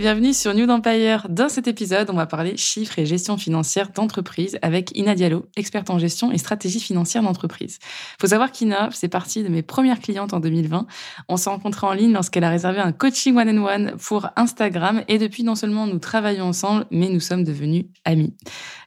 [0.00, 1.26] Bienvenue sur New Empire.
[1.28, 5.90] Dans cet épisode, on va parler chiffres et gestion financière d'entreprise avec Ina Diallo, experte
[5.90, 7.78] en gestion et stratégie financière d'entreprise.
[8.18, 10.86] Faut savoir qu'Ina, c'est partie de mes premières clientes en 2020.
[11.28, 15.42] On s'est rencontrés en ligne lorsqu'elle a réservé un coaching one-on-one pour Instagram et depuis
[15.42, 18.32] non seulement nous travaillons ensemble, mais nous sommes devenus amis.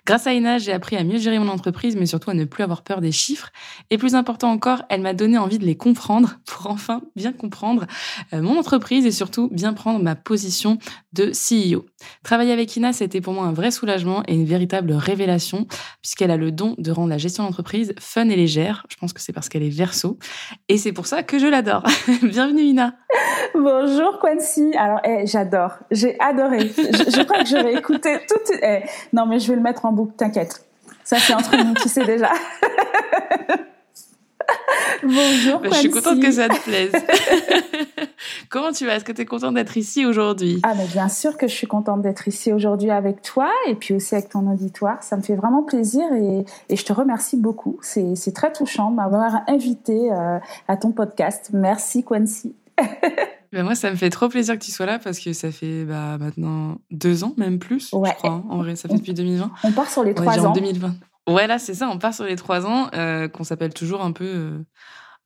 [0.05, 2.61] Grâce à Ina, j'ai appris à mieux gérer mon entreprise, mais surtout à ne plus
[2.61, 3.51] avoir peur des chiffres.
[3.89, 7.85] Et plus important encore, elle m'a donné envie de les comprendre pour enfin bien comprendre
[8.33, 10.77] euh, mon entreprise et surtout bien prendre ma position
[11.13, 11.85] de CEO.
[12.23, 15.65] Travailler avec Ina, c'était pour moi un vrai soulagement et une véritable révélation,
[16.01, 18.85] puisqu'elle a le don de rendre la gestion d'entreprise fun et légère.
[18.89, 20.17] Je pense que c'est parce qu'elle est verso.
[20.69, 21.83] Et c'est pour ça que je l'adore.
[22.23, 22.93] Bienvenue Ina.
[23.53, 24.73] Bonjour Quincy.
[24.77, 25.73] Alors, eh, j'adore.
[25.91, 26.71] J'ai adoré.
[26.75, 28.53] Je, crois que je vais écouter tout.
[28.61, 28.79] Eh,
[29.11, 30.65] non, mais je vais le mettre en boucle, t'inquiète.
[31.03, 32.31] Ça, c'est entre nous, tu sais déjà.
[35.01, 35.59] Bonjour.
[35.61, 36.91] Bah, je suis contente que ça te plaise.
[38.49, 38.95] Comment tu vas?
[38.95, 40.59] Est-ce que tu es contente d'être ici aujourd'hui?
[40.63, 43.93] Ah, mais bien sûr que je suis contente d'être ici aujourd'hui avec toi et puis
[43.93, 45.03] aussi avec ton auditoire.
[45.03, 47.79] Ça me fait vraiment plaisir et, et je te remercie beaucoup.
[47.81, 51.49] C'est très touchant de m'avoir invité euh, à ton podcast.
[51.53, 52.55] Merci, Quincy.
[53.53, 55.83] Ben moi, ça me fait trop plaisir que tu sois là parce que ça fait
[55.83, 58.15] bah, maintenant deux ans, même plus, je crois.
[58.23, 58.43] Hein.
[58.49, 59.51] En vrai, ça fait depuis 2020.
[59.63, 60.49] On part sur les trois ans.
[60.49, 60.95] en 2020.
[61.27, 64.11] Ouais, là, c'est ça, on part sur les trois ans, euh, qu'on s'appelle toujours un
[64.11, 64.59] peu euh,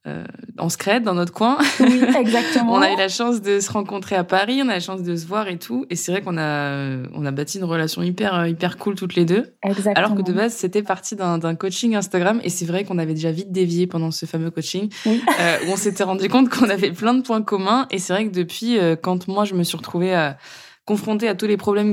[0.06, 0.24] euh,
[0.58, 1.58] en secret dans notre coin.
[1.80, 2.72] Oui, exactement.
[2.74, 5.02] on a eu la chance de se rencontrer à Paris, on a eu la chance
[5.02, 5.86] de se voir et tout.
[5.90, 9.16] Et c'est vrai qu'on a, on a bâti une relation hyper, euh, hyper cool toutes
[9.16, 9.54] les deux.
[9.62, 9.94] Exactement.
[9.96, 12.40] Alors que de base, c'était parti d'un coaching Instagram.
[12.44, 14.88] Et c'est vrai qu'on avait déjà vite dévié pendant ce fameux coaching.
[15.04, 15.22] Oui.
[15.40, 17.86] Euh, où on s'était rendu compte qu'on avait plein de points communs.
[17.90, 20.38] Et c'est vrai que depuis, euh, quand moi, je me suis retrouvée à
[20.88, 21.92] confronté à tous les problèmes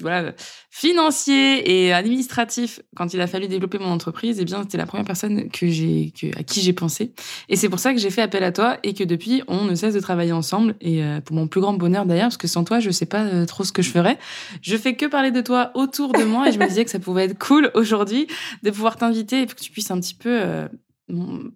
[0.00, 0.32] voilà,
[0.70, 5.04] financiers et administratifs quand il a fallu développer mon entreprise, eh bien, c'était la première
[5.04, 7.12] personne que j'ai, à qui j'ai pensé.
[7.50, 9.74] Et c'est pour ça que j'ai fait appel à toi et que depuis, on ne
[9.74, 10.74] cesse de travailler ensemble.
[10.80, 13.24] Et euh, pour mon plus grand bonheur d'ailleurs, parce que sans toi, je sais pas
[13.24, 14.18] euh, trop ce que je ferais.
[14.62, 17.00] Je fais que parler de toi autour de moi et je me disais que ça
[17.00, 18.26] pouvait être cool aujourd'hui
[18.62, 20.66] de pouvoir t'inviter et que tu puisses un petit peu euh,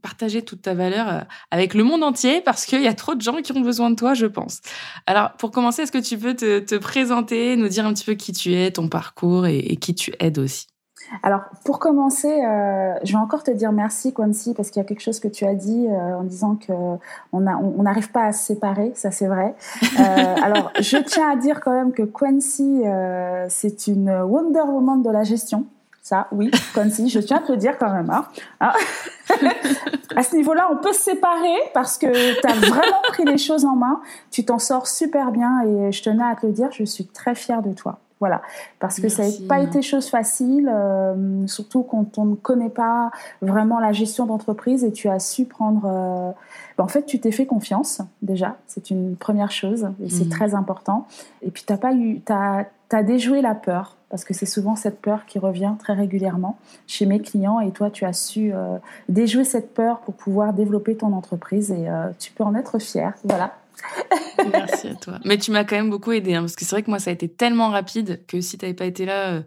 [0.03, 1.20] partager toute ta valeur euh,
[1.50, 3.97] avec le monde entier parce qu'il y a trop de gens qui ont besoin de
[3.97, 4.60] toi, je pense.
[5.06, 8.32] Alors, pour commencer, est-ce que tu peux te, présenter, nous dire un petit peu qui
[8.32, 10.66] tu es, ton parcours et, qui tu aides aussi?
[11.22, 14.87] Alors, pour commencer, euh, je vais encore te dire merci, Quincy, parce qu'il y a
[14.87, 16.72] quelque chose que tu as dit euh, en disant que
[17.32, 19.54] on n'arrive pas à se séparer, ça c'est vrai.
[19.97, 22.82] alors, je tiens à dire quand même que Quincy,
[23.48, 25.66] c'est une Wonder Woman de la gestion.
[26.08, 28.08] Ça, oui, comme si, je tiens à te le dire quand même.
[28.08, 28.24] Hein.
[28.60, 28.72] Ah.
[30.16, 32.06] à ce niveau-là, on peut se séparer parce que
[32.41, 34.00] tu as vraiment pris les choses en main.
[34.30, 37.34] Tu t'en sors super bien et je tenais à te le dire, je suis très
[37.34, 37.98] fière de toi.
[38.20, 38.41] Voilà,
[38.80, 43.10] parce que ça n'a pas été chose facile, euh, surtout quand on ne connaît pas
[43.42, 45.84] vraiment la gestion d'entreprise et tu as su prendre.
[45.84, 46.32] Euh,
[46.78, 50.30] ben, en fait, tu t'es fait confiance déjà, c'est une première chose et c'est mhm.
[50.30, 51.06] très important.
[51.42, 52.64] Et puis t'as pas eu, t'as
[52.97, 57.06] as déjoué la peur parce que c'est souvent cette peur qui revient très régulièrement chez
[57.06, 58.78] mes clients et toi tu as su euh,
[59.09, 63.12] déjouer cette peur pour pouvoir développer ton entreprise et euh, tu peux en être fier.
[63.25, 63.54] Voilà.
[64.53, 65.19] Merci à toi.
[65.25, 67.10] Mais tu m'as quand même beaucoup aidé hein, parce que c'est vrai que moi ça
[67.10, 69.43] a été tellement rapide que si tu n'avais pas été là, euh,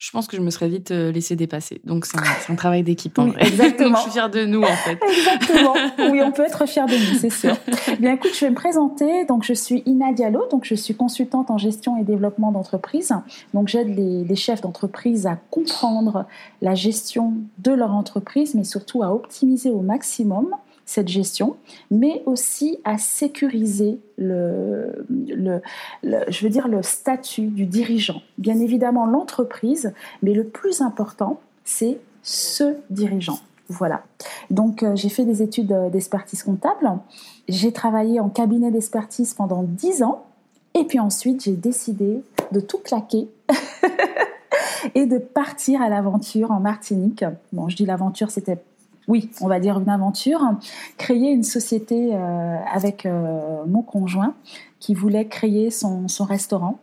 [0.00, 1.82] je pense que je me serais vite euh, laissé dépasser.
[1.84, 2.16] Donc, c'est
[2.48, 3.18] un, travail d'équipe.
[3.18, 3.96] Oui, exactement.
[3.96, 4.98] je suis fière de nous, en fait.
[5.06, 5.74] Exactement.
[6.10, 7.54] Oui, on peut être fier de nous, c'est sûr.
[8.00, 9.26] Bien, écoute, je vais me présenter.
[9.26, 10.48] Donc, je suis Ina Diallo.
[10.50, 13.12] Donc, je suis consultante en gestion et développement d'entreprise.
[13.52, 16.24] Donc, j'aide les, les chefs d'entreprise à comprendre
[16.62, 20.54] la gestion de leur entreprise, mais surtout à optimiser au maximum
[20.90, 21.54] cette gestion,
[21.92, 25.60] mais aussi à sécuriser le, le,
[26.02, 28.22] je veux dire le statut du dirigeant.
[28.38, 33.38] Bien évidemment l'entreprise, mais le plus important, c'est ce dirigeant.
[33.68, 34.02] Voilà.
[34.50, 36.90] Donc euh, j'ai fait des études d'expertise comptable.
[37.46, 40.24] J'ai travaillé en cabinet d'expertise pendant 10 ans.
[40.74, 42.20] Et puis ensuite, j'ai décidé
[42.50, 43.28] de tout claquer
[44.96, 47.24] et de partir à l'aventure en Martinique.
[47.52, 48.58] Bon, je dis l'aventure, c'était
[49.10, 50.40] oui, on va dire une aventure,
[50.96, 54.34] créer une société euh, avec euh, mon conjoint
[54.78, 56.78] qui voulait créer son, restaurant.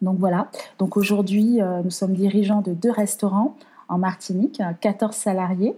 [0.00, 3.56] Donc voilà, donc aujourd'hui, euh, nous sommes dirigeants de deux restaurants
[3.88, 5.74] en Martinique, 14 salariés.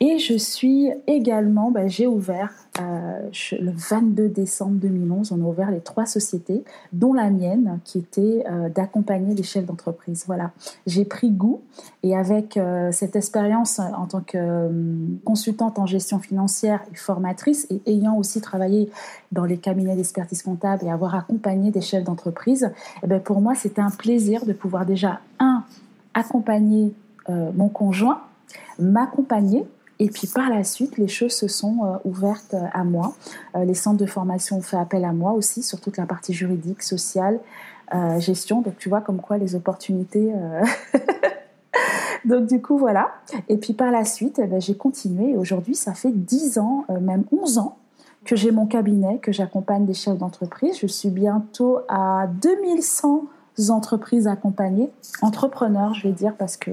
[0.00, 2.50] Et je suis également, ben, j'ai ouvert
[2.80, 7.98] euh, le 22 décembre 2011, on a ouvert les trois sociétés, dont la mienne, qui
[7.98, 10.24] était euh, d'accompagner les chefs d'entreprise.
[10.26, 10.52] Voilà,
[10.86, 11.60] j'ai pris goût
[12.02, 14.70] et avec euh, cette expérience en tant que
[15.24, 18.90] consultante en gestion financière et formatrice et ayant aussi travaillé
[19.32, 22.70] dans les cabinets d'expertise comptable et avoir accompagné des chefs d'entreprise,
[23.02, 25.64] eh ben pour moi, c'était un plaisir de pouvoir déjà, un,
[26.14, 26.94] accompagner
[27.28, 28.22] mon conjoint,
[28.78, 29.66] m'accompagner
[30.02, 33.14] et puis par la suite, les choses se sont euh, ouvertes euh, à moi.
[33.54, 36.32] Euh, les centres de formation ont fait appel à moi aussi sur toute la partie
[36.32, 37.38] juridique, sociale,
[38.18, 38.62] gestion.
[38.62, 40.32] Donc tu vois comme quoi les opportunités...
[42.24, 43.10] Donc du coup voilà.
[43.48, 45.36] Et puis par la suite, eh ben, j'ai continué.
[45.36, 47.76] Aujourd'hui, ça fait 10 ans, même 11 ans
[48.24, 50.78] que j'ai mon cabinet, que j'accompagne des chefs d'entreprise.
[50.78, 53.24] Je suis bientôt à 2100
[53.70, 54.90] entreprises accompagnées,
[55.20, 56.70] entrepreneurs, je vais dire, parce que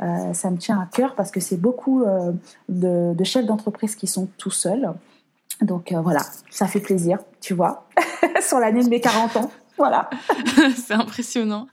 [0.00, 2.32] euh, ça me tient à cœur, parce que c'est beaucoup euh,
[2.68, 4.92] de, chefs d'entreprise qui sont tout seuls.
[5.62, 7.86] Donc euh, voilà, ça fait plaisir, tu vois,
[8.40, 9.50] sur l'année de mes 40 ans.
[9.78, 10.08] Voilà.
[10.76, 11.66] c'est impressionnant.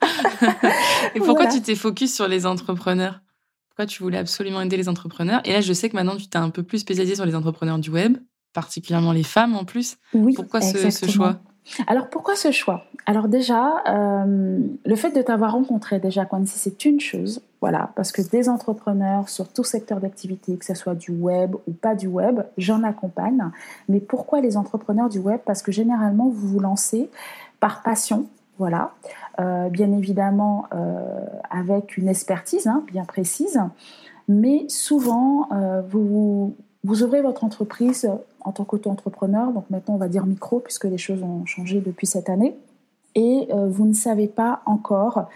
[1.16, 3.22] Et pourquoi tu t'es focus sur les entrepreneurs?
[3.69, 5.42] Pourquoi tu voulais absolument aider les entrepreneurs?
[5.45, 7.80] Et là, je sais que maintenant, tu t'es un peu plus spécialisé sur les entrepreneurs
[7.80, 8.18] du web,
[8.54, 9.98] particulièrement les femmes en plus.
[10.13, 11.40] Oui, pourquoi ce choix?
[11.88, 12.86] Alors pourquoi ce choix?
[13.06, 18.12] Alors déjà, euh, le fait de t'avoir rencontré déjà Quincy, c'est une chose, voilà, parce
[18.12, 22.07] que des entrepreneurs sur tout secteur d'activité, que ce soit du web ou pas du
[22.07, 23.44] web, j'en accompagne.
[23.89, 25.39] Mais pourquoi les entrepreneurs du web?
[25.45, 27.10] Parce que généralement, vous vous lancez
[27.60, 28.27] par passion,
[28.57, 28.92] voilà,
[29.39, 31.19] euh, bien évidemment euh,
[31.50, 33.59] avec une expertise hein, bien précise,
[34.30, 35.50] mais souvent
[35.89, 38.09] vous vous ouvrez votre entreprise
[38.41, 42.07] en tant qu'auto-entrepreneur, donc maintenant on va dire micro puisque les choses ont changé depuis
[42.07, 42.56] cette année,
[43.15, 45.27] et euh, vous ne savez pas encore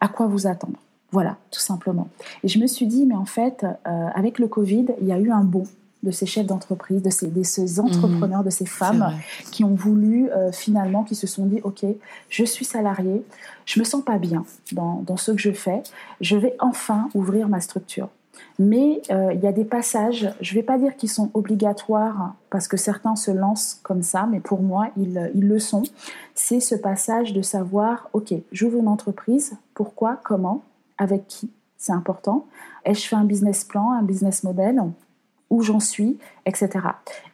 [0.00, 0.78] à quoi vous attendre.
[1.12, 2.08] Voilà, tout simplement.
[2.42, 5.18] Et je me suis dit, mais en fait, euh, avec le Covid, il y a
[5.18, 5.64] eu un bond
[6.02, 7.86] de ces chefs d'entreprise, de ces, de ces mhm.
[7.86, 9.12] entrepreneurs, de ces femmes
[9.50, 11.84] qui ont voulu euh, finalement, qui se sont dit, OK,
[12.28, 13.24] je suis salarié,
[13.64, 15.82] je me sens pas bien dans, dans ce que je fais,
[16.20, 18.08] je vais enfin ouvrir ma structure.
[18.58, 22.34] Mais euh, il y a des passages, je ne vais pas dire qu'ils sont obligatoires
[22.50, 25.82] parce que certains se lancent comme ça, mais pour moi, ils, ils le sont.
[26.34, 30.62] C'est ce passage de savoir, OK, j'ouvre une entreprise, pourquoi, comment,
[30.98, 32.46] avec qui, c'est important.
[32.84, 34.82] Est-ce que je fais un business plan, un business model
[35.50, 36.70] où j'en suis, etc.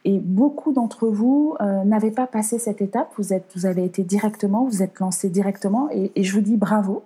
[0.05, 3.11] Et beaucoup d'entre vous euh, n'avaient pas passé cette étape.
[3.17, 6.57] Vous êtes, vous avez été directement, vous êtes lancé directement, et, et je vous dis
[6.57, 7.03] bravo.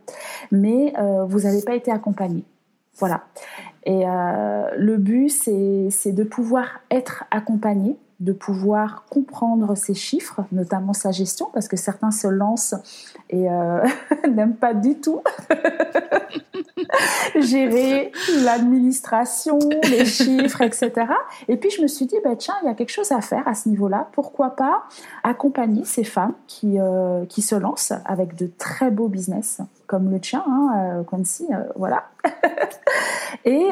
[0.51, 2.43] Mais euh, vous n'avez pas été accompagné.
[2.99, 3.23] Voilà.
[3.87, 10.93] Et euh, le but, c'est de pouvoir être accompagné, de pouvoir comprendre ses chiffres, notamment
[10.93, 12.73] sa gestion, parce que certains se lancent
[13.29, 13.85] et euh,
[14.27, 15.21] n'aiment pas du tout
[17.39, 18.11] gérer
[18.43, 20.91] l'administration, les chiffres, etc.
[21.47, 23.47] Et puis je me suis dit, bah, tiens, il y a quelque chose à faire
[23.47, 24.07] à ce niveau-là.
[24.13, 24.85] Pourquoi pas
[25.23, 30.19] accompagner ces femmes qui, euh, qui se lancent avec de très beaux business comme le
[30.19, 31.47] tien, hein, si,
[31.77, 32.09] voilà.
[33.45, 33.69] Et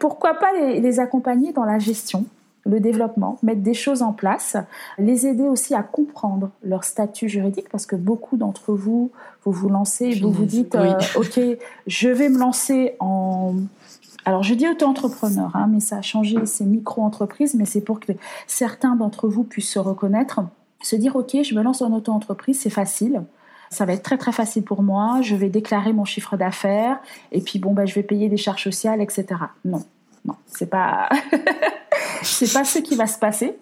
[0.00, 2.24] pourquoi pas les accompagner dans la gestion
[2.64, 4.56] le développement, mettre des choses en place,
[4.98, 9.10] les aider aussi à comprendre leur statut juridique, parce que beaucoup d'entre vous,
[9.44, 11.40] vous vous lancez, vous vous dites, euh, OK,
[11.86, 13.54] je vais me lancer en...
[14.24, 18.12] Alors je dis auto-entrepreneur, hein, mais ça a changé, c'est micro-entreprise, mais c'est pour que
[18.46, 20.40] certains d'entre vous puissent se reconnaître,
[20.80, 23.22] se dire, OK, je me lance en auto-entreprise, c'est facile.
[23.70, 25.22] Ça va être très très facile pour moi.
[25.22, 27.00] Je vais déclarer mon chiffre d'affaires
[27.32, 29.26] et puis bon bah je vais payer des charges sociales, etc.
[29.64, 29.82] Non,
[30.24, 31.08] non, c'est pas.
[32.22, 33.56] c'est pas ce qui va se passer.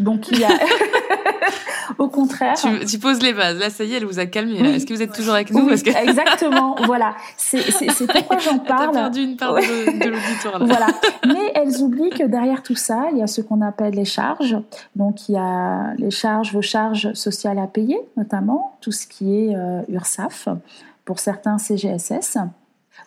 [0.00, 0.48] Donc il y a
[1.98, 2.56] au contraire.
[2.86, 3.58] Tu, poses les bases.
[3.58, 4.58] Là, ça y est, elle vous a calmé.
[4.58, 6.76] Est-ce que vous êtes toujours avec nous Exactement.
[6.86, 7.14] voilà.
[7.36, 7.60] C'est
[8.06, 8.92] pourquoi j'en parle.
[8.92, 10.64] T'as perdu une part de, l'auditoire.
[10.64, 10.86] Voilà.
[11.26, 14.56] Mais elles oublient que derrière tout ça, il y a ce qu'on appelle les charges.
[14.96, 19.36] Donc il y a les charges, vos charges sociales à payer, notamment tout ce qui
[19.36, 20.48] est euh, URSAF
[21.04, 22.38] pour certains CGSS.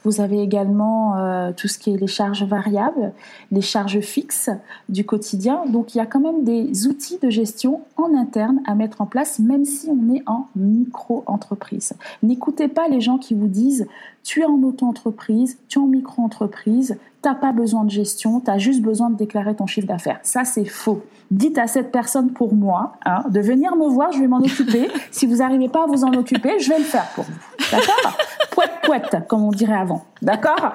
[0.03, 3.13] Vous avez également euh, tout ce qui est les charges variables,
[3.51, 4.49] les charges fixes
[4.87, 5.65] du quotidien.
[5.67, 9.05] Donc il y a quand même des outils de gestion en interne à mettre en
[9.05, 11.93] place, même si on est en micro-entreprise.
[12.23, 13.87] N'écoutez pas les gens qui vous disent
[14.23, 18.49] tu es en auto-entreprise, tu es en micro-entreprise, tu n'as pas besoin de gestion, tu
[18.49, 20.19] as juste besoin de déclarer ton chiffre d'affaires.
[20.23, 21.03] Ça, c'est faux.
[21.31, 24.89] Dites à cette personne pour moi hein, de venir me voir, je vais m'en occuper.
[25.11, 27.33] si vous n'arrivez pas à vous en occuper, je vais le faire pour vous.
[27.71, 28.17] D'accord?
[28.51, 30.05] Pouette, pouette, comme on dirait avant.
[30.21, 30.73] D'accord?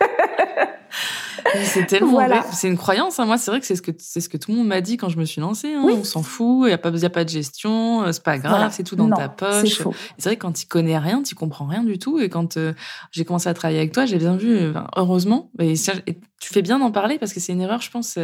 [1.64, 2.40] c'est tellement vrai.
[2.52, 3.18] C'est une croyance.
[3.18, 3.26] Hein.
[3.26, 4.96] Moi, c'est vrai que c'est ce que c'est ce que tout le monde m'a dit
[4.96, 5.72] quand je me suis lancée.
[5.74, 5.84] Hein.
[5.84, 6.66] On s'en fout.
[6.66, 8.02] Il y a pas, y a pas de gestion.
[8.02, 8.72] Euh, c'est pas grave.
[8.74, 9.82] C'est tout dans ta poche.
[10.18, 12.18] C'est vrai que quand tu connais rien, tu comprends rien du tout.
[12.18, 12.72] Et quand euh,
[13.10, 14.72] j'ai commencé à travailler avec toi, j'ai bien vu.
[14.96, 15.50] heureusement.
[15.58, 15.74] Et,
[16.40, 18.18] tu fais bien d'en parler parce que c'est une erreur, je pense.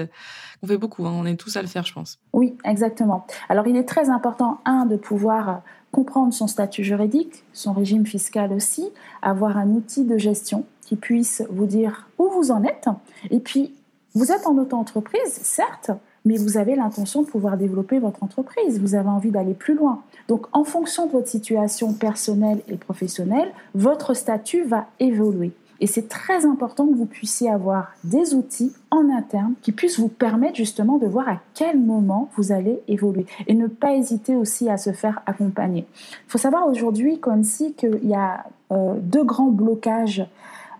[0.63, 1.07] On fait beaucoup.
[1.07, 1.13] Hein.
[1.15, 2.19] On est tous à le faire, je pense.
[2.33, 3.27] Oui, exactement.
[3.49, 5.63] Alors, il est très important un de pouvoir
[5.95, 8.89] comprendre son statut juridique, son régime fiscal aussi,
[9.23, 12.89] avoir un outil de gestion qui puisse vous dire où vous en êtes.
[13.31, 13.75] Et puis,
[14.15, 15.91] vous êtes en auto-entreprise, certes,
[16.25, 18.81] mais vous avez l'intention de pouvoir développer votre entreprise.
[18.81, 20.03] Vous avez envie d'aller plus loin.
[20.29, 25.51] Donc, en fonction de votre situation personnelle et professionnelle, votre statut va évoluer.
[25.81, 30.09] Et c'est très important que vous puissiez avoir des outils en interne qui puissent vous
[30.09, 34.71] permettre justement de voir à quel moment vous allez évoluer et ne pas hésiter aussi
[34.71, 35.87] à se faire accompagner.
[36.01, 40.25] Il faut savoir aujourd'hui, comme si, qu'il y a euh, deux grands blocages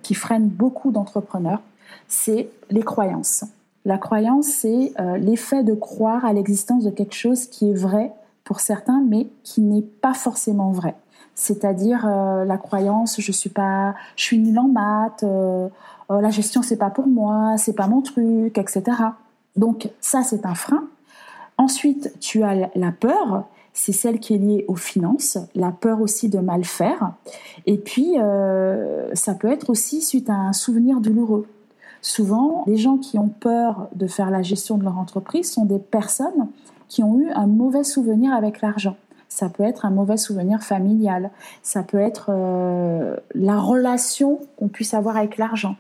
[0.05, 1.63] qui freinent beaucoup d'entrepreneurs.
[2.07, 3.45] C'est les croyances.
[3.85, 8.13] La croyance, c'est euh, l'effet de croire à l'existence de quelque chose qui est vrai
[8.45, 10.95] pour certains, mais qui n'est pas forcément vrai
[11.35, 15.69] c'est-à-dire euh, la croyance je suis pas je suis nulle en maths euh,
[16.09, 18.83] la gestion c'est pas pour moi c'est pas mon truc etc
[19.57, 20.85] donc ça c'est un frein
[21.59, 26.29] ensuite tu as la peur c'est celle qui est liée aux finances la peur aussi
[26.29, 27.13] de mal faire.
[27.67, 28.15] Et puis
[29.15, 31.47] ça peut être aussi suite à un souvenir douloureux.
[32.01, 35.79] Souvent les gens qui ont peur de faire la gestion de leur entreprise sont des
[35.79, 36.49] personnes
[36.89, 38.97] qui ont eu un mauvais souvenir avec l'argent.
[39.35, 44.95] Ça peut être un mauvais souvenir familial, ça peut être euh, la relation qu'on puisse
[44.95, 45.75] avoir avec l'argent.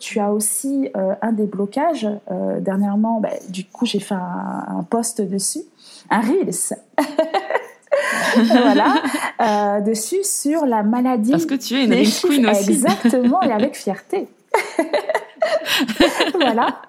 [0.00, 4.84] Tu as aussi euh, un des blocages, euh, dernièrement, bah, du coup j'ai fait un,
[4.90, 5.62] post dessus,
[6.10, 6.76] un Reels.
[8.46, 11.32] voilà, dessus sur la maladie.
[11.32, 12.70] Parce que tu es une Reels Queen aussi.
[12.70, 14.28] Exactement, et avec fierté.
[16.34, 16.82] voilà.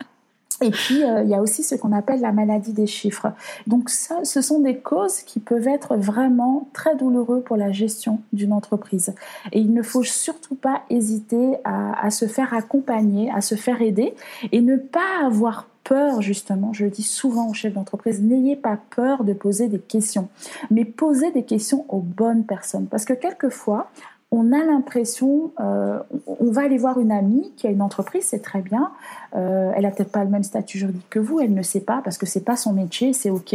[0.64, 3.32] Et puis, euh, il y a aussi ce qu'on appelle la maladie des chiffres.
[3.66, 8.22] Donc ça, ce sont des causes qui peuvent être vraiment très douloureuses pour la gestion
[8.32, 9.16] d'une entreprise.
[9.52, 13.82] Et il ne faut surtout pas hésiter à, à, se faire accompagner, à se faire
[13.82, 14.14] aider
[14.52, 18.78] et ne pas avoir peur, justement, je le dis souvent aux chefs d'entreprise, n'ayez pas
[18.96, 20.30] peur de poser des questions,
[20.70, 22.88] mais posez des questions aux bonnes personnes.
[22.88, 23.90] Parce que quelquefois,
[24.32, 28.42] on a l'impression, euh, on va aller voir une amie qui a une entreprise, c'est
[28.42, 28.92] très bien.
[29.36, 32.02] Euh, elle a peut-être pas le même statut juridique que vous, elle ne sait pas
[32.02, 33.54] parce que c'est pas son métier, c'est ok.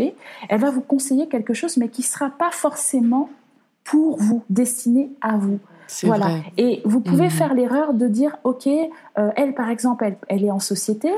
[0.49, 3.31] Elle va vous conseiller quelque chose, mais qui sera pas forcément
[3.85, 5.59] pour vous, destiné à vous.
[6.03, 6.29] Voilà.
[6.59, 7.31] Et vous pouvez mmh.
[7.31, 11.11] faire l'erreur de dire, ok, euh, elle par exemple, elle est en société,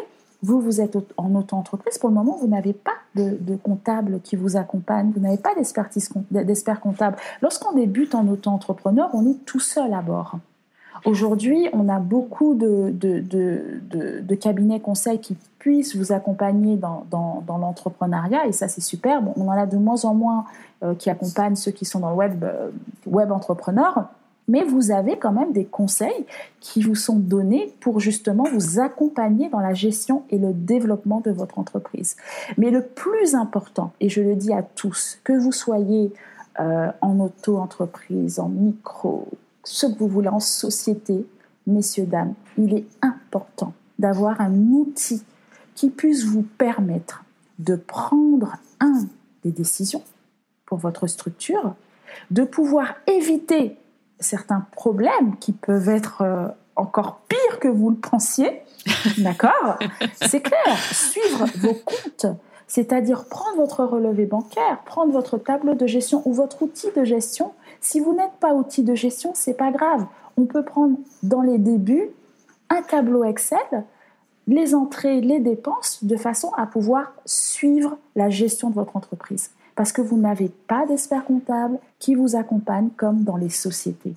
[0.43, 4.57] vous, vous êtes en auto-entreprise, pour le moment, vous n'avez pas de, comptable qui vous
[4.57, 7.17] accompagne, vous n'avez pas d'expert comptable.
[7.43, 10.39] Lorsqu'on débute en auto-entrepreneur, on est tout seul à bord.
[11.05, 18.53] Aujourd'hui, on a beaucoup de, de, cabinets conseils qui puissent vous accompagner dans, l'entrepreneuriat, et
[18.53, 19.21] ça c'est super.
[19.37, 20.45] on en a de moins en moins
[20.85, 22.71] euh, qui accompagnent ceux qui sont dans le web, euh,
[23.07, 24.09] web entrepreneurs
[24.49, 26.27] mais vous avez quand même des conseils
[26.61, 31.31] qui vous sont donnés pour justement vous accompagner dans la gestion et le développement de
[31.31, 32.17] votre entreprise.
[32.57, 36.13] Mais le plus important, et je le dis à tous, que vous soyez
[36.61, 39.29] euh, en auto-entreprise, en micro,
[39.65, 41.27] ce que vous voulez en société,
[41.67, 45.23] messieurs, dames, il est important d'avoir un outil
[45.75, 47.25] qui puisse vous permettre
[47.59, 49.05] de prendre un
[49.45, 50.03] des décisions
[50.67, 51.75] pour votre structure,
[52.31, 53.77] de pouvoir éviter
[54.21, 58.63] certains problèmes qui peuvent être euh, encore pires que vous le pensiez.
[59.19, 59.79] D'accord?
[60.23, 60.79] C'est clair.
[60.93, 62.27] Suivre vos comptes,
[62.67, 67.53] c'est-à-dire prendre votre relevé bancaire, prendre votre tableau de gestion ou votre outil de gestion.
[67.81, 70.07] Si vous n'êtes pas outil de gestion, c'est pas grave.
[70.37, 72.11] On peut prendre dans les débuts
[72.71, 73.59] un tableau Excel,
[74.47, 79.93] les entrées, les dépenses, de façon à pouvoir suivre la gestion de votre entreprise parce
[79.93, 84.13] que vous n'avez pas d'expert comptable qui vous accompagne comme dans les sociétés.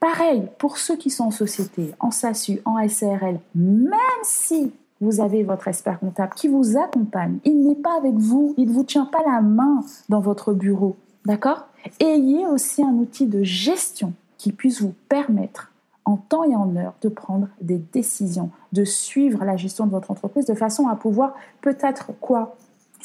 [0.00, 3.92] Pareil, pour ceux qui sont en société, en SASU, en SARL, même
[4.24, 8.66] si vous avez votre expert comptable qui vous accompagne, il n'est pas avec vous, il
[8.66, 10.96] ne vous tient pas la main dans votre bureau.
[11.24, 11.68] D'accord?
[12.00, 15.70] Ayez aussi un outil de gestion qui puisse vous permettre
[16.04, 20.10] en temps et en heure de prendre des décisions, de suivre la gestion de votre
[20.10, 22.56] entreprise de façon à pouvoir peut-être quoi?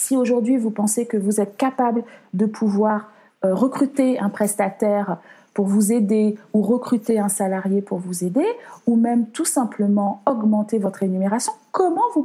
[0.02, 2.04] Si aujourd'hui vous pensez que vous êtes capable
[2.34, 3.12] de pouvoir
[3.46, 5.18] euh, recruter un prestataire
[5.54, 8.46] pour vous aider ou recruter un salarié pour vous aider
[8.88, 12.24] ou même tout simplement augmenter votre rémunération, comment vous,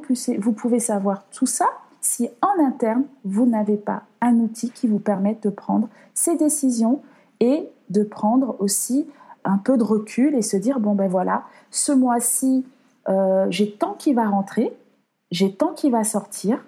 [0.52, 1.66] pouvez savoir tout ça
[2.00, 7.02] si en interne vous n'avez pas un outil qui vous permette de prendre ces décisions
[7.40, 9.06] et de prendre aussi
[9.44, 12.64] un peu de recul et se dire bon ben voilà, ce mois-ci
[13.08, 14.72] euh, j'ai tant qui va rentrer,
[15.30, 16.64] j'ai tant qui va sortir,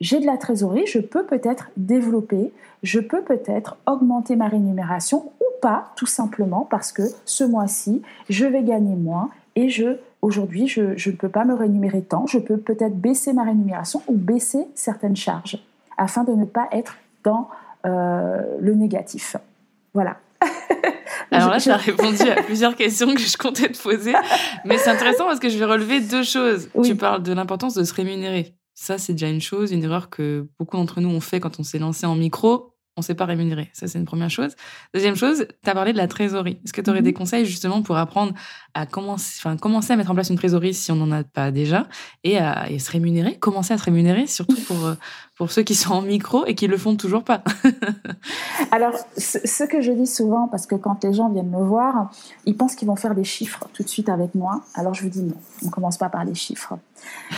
[0.00, 2.52] j'ai de la trésorerie, je peux peut-être développer,
[2.82, 8.46] je peux peut-être augmenter ma rémunération ou pas, tout simplement parce que ce mois-ci, je
[8.46, 12.58] vais gagner moins et je aujourd'hui, je, ne peux pas me rémunérer tant, je peux
[12.58, 15.58] peut-être baisser ma rémunération ou baisser certaines charges
[15.96, 17.48] afin de ne pas être dans
[17.86, 19.36] euh, le négatif.
[19.94, 20.16] Voilà.
[21.30, 24.14] Alors là, tu as répondu à plusieurs questions que je comptais te poser,
[24.64, 26.68] mais c'est intéressant parce que je vais relever deux choses.
[26.84, 28.54] Tu parles de l'importance de se rémunérer.
[28.82, 31.62] Ça, c'est déjà une chose, une erreur que beaucoup d'entre nous ont fait quand on
[31.62, 32.74] s'est lancé en micro.
[33.00, 33.70] On ne s'est pas rémunéré.
[33.72, 34.54] Ça, c'est une première chose.
[34.92, 36.60] Deuxième chose, tu as parlé de la trésorerie.
[36.66, 37.16] Est-ce que tu aurais des mhm.
[37.16, 38.34] conseils justement pour apprendre
[38.74, 41.50] à commencer, enfin, commencer à mettre en place une trésorerie si on n'en a pas
[41.50, 41.88] déjà
[42.24, 44.94] et à se rémunérer, commencer à se rémunérer, surtout pour, euh,
[45.34, 47.42] pour ceux qui sont en micro et qui le font toujours pas?
[48.70, 52.10] Alors, ce que je dis souvent, parce que quand les gens viennent me voir,
[52.44, 54.62] ils pensent qu'ils vont faire des chiffres tout de suite avec moi.
[54.74, 56.78] Alors, je vous dis non, on commence pas par les chiffres.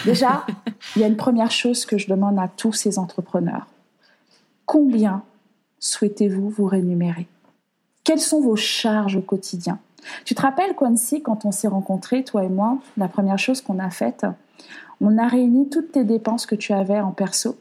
[0.04, 0.45] Déjà,
[0.97, 3.66] il y a une première chose que je demande à tous ces entrepreneurs.
[4.66, 5.23] Combien
[5.83, 7.27] souhaitez-vous vous rémunérer?
[8.05, 9.79] Quelles sont vos charges au quotidien?
[10.25, 13.79] Tu te rappelles, Quincy, quand on s'est rencontrés, toi et moi, la première chose qu'on
[13.79, 14.27] a faite,
[15.01, 17.57] on a réuni toutes tes dépenses que tu avais en perso.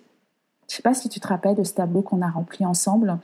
[0.68, 3.18] Je ne sais pas si tu te rappelles de ce tableau qu'on a rempli ensemble,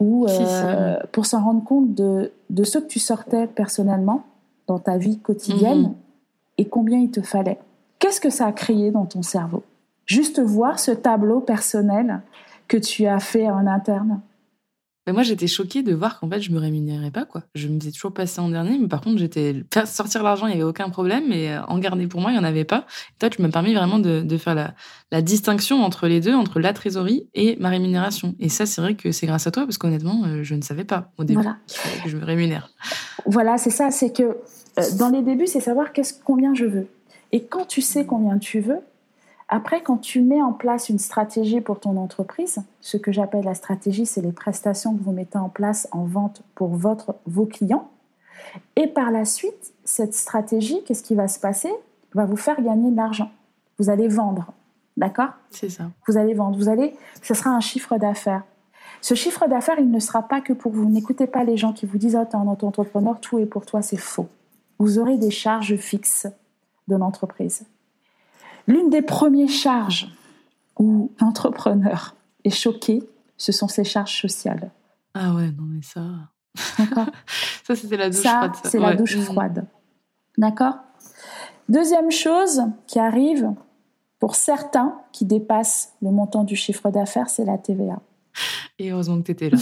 [0.00, 4.24] où euh, pour s'en rendre compte de, de, ce que tu sortais personnellement
[4.66, 5.94] dans ta vie quotidienne mhm.
[6.58, 7.58] et combien il te fallait.
[7.98, 9.62] Qu'est-ce que ça a créé dans ton cerveau?
[10.06, 12.22] Juste voir ce tableau personnel
[12.68, 14.20] que tu as fait en interne?
[15.06, 17.44] Mais moi, j'étais choquée de voir qu'en fait, je me rémunérais pas, quoi.
[17.54, 20.50] Je me faisais toujours passer en dernier, mais par contre, j'étais faire sortir l'argent, il
[20.50, 22.86] y avait aucun problème, mais euh, en garder pour moi, il y en avait pas.
[23.14, 24.74] Et toi, tu m'as permis vraiment de, de faire la,
[25.12, 28.34] la, distinction entre les deux, entre la trésorerie et ma rémunération.
[28.40, 30.84] Et ça, c'est vrai que c'est grâce à toi, parce qu'honnêtement, euh, je ne savais
[30.84, 31.44] pas au début
[32.02, 32.70] que je me rémunère.
[33.26, 33.92] Voilà, c'est ça.
[33.92, 36.88] C'est que euh, dans les débuts, c'est savoir qu'est-ce combien je veux.
[37.30, 38.80] Et quand tu sais combien tu veux,
[39.48, 43.54] après, quand tu mets en place une stratégie pour ton entreprise, ce que j'appelle la
[43.54, 47.88] stratégie, c'est les prestations que vous mettez en place en vente pour votre, vos clients.
[48.74, 51.70] Et par la suite, cette stratégie, qu'est-ce qui va se passer?
[52.12, 53.30] Va vous faire gagner de l'argent.
[53.78, 54.52] Vous allez vendre.
[54.96, 55.30] D'accord?
[55.50, 55.90] C'est ça.
[56.08, 56.56] Vous allez vendre.
[56.56, 58.42] Vous allez, ce sera un chiffre d'affaires.
[59.00, 60.88] Ce chiffre d'affaires, il ne sera pas que pour vous.
[60.88, 63.82] N'écoutez pas les gens qui vous disent, oh, t'es un entrepreneur, tout est pour toi,
[63.82, 64.28] c'est faux.
[64.78, 66.26] Vous aurez des charges fixes
[66.88, 67.64] de l'entreprise.
[68.66, 70.08] L'une des premières charges
[70.78, 73.02] où l'entrepreneur est choqué,
[73.36, 74.70] ce sont ses charges sociales.
[75.14, 76.02] Ah ouais, non mais ça.
[76.78, 77.06] D'accord.
[77.64, 78.52] ça c'était la douche froide.
[78.64, 79.22] C'est la douche mm.
[79.22, 79.66] froide.
[80.38, 80.74] D'accord.
[81.68, 83.52] Deuxième chose qui arrive
[84.18, 88.00] pour certains qui dépassent le montant du chiffre d'affaires, c'est la TVA.
[88.78, 89.58] Et heureusement que tu étais là.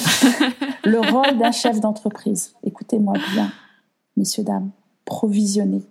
[0.84, 2.54] le rôle d'un chef d'entreprise.
[2.62, 3.52] Écoutez-moi bien,
[4.16, 4.70] messieurs, dames,
[5.04, 5.82] provisionner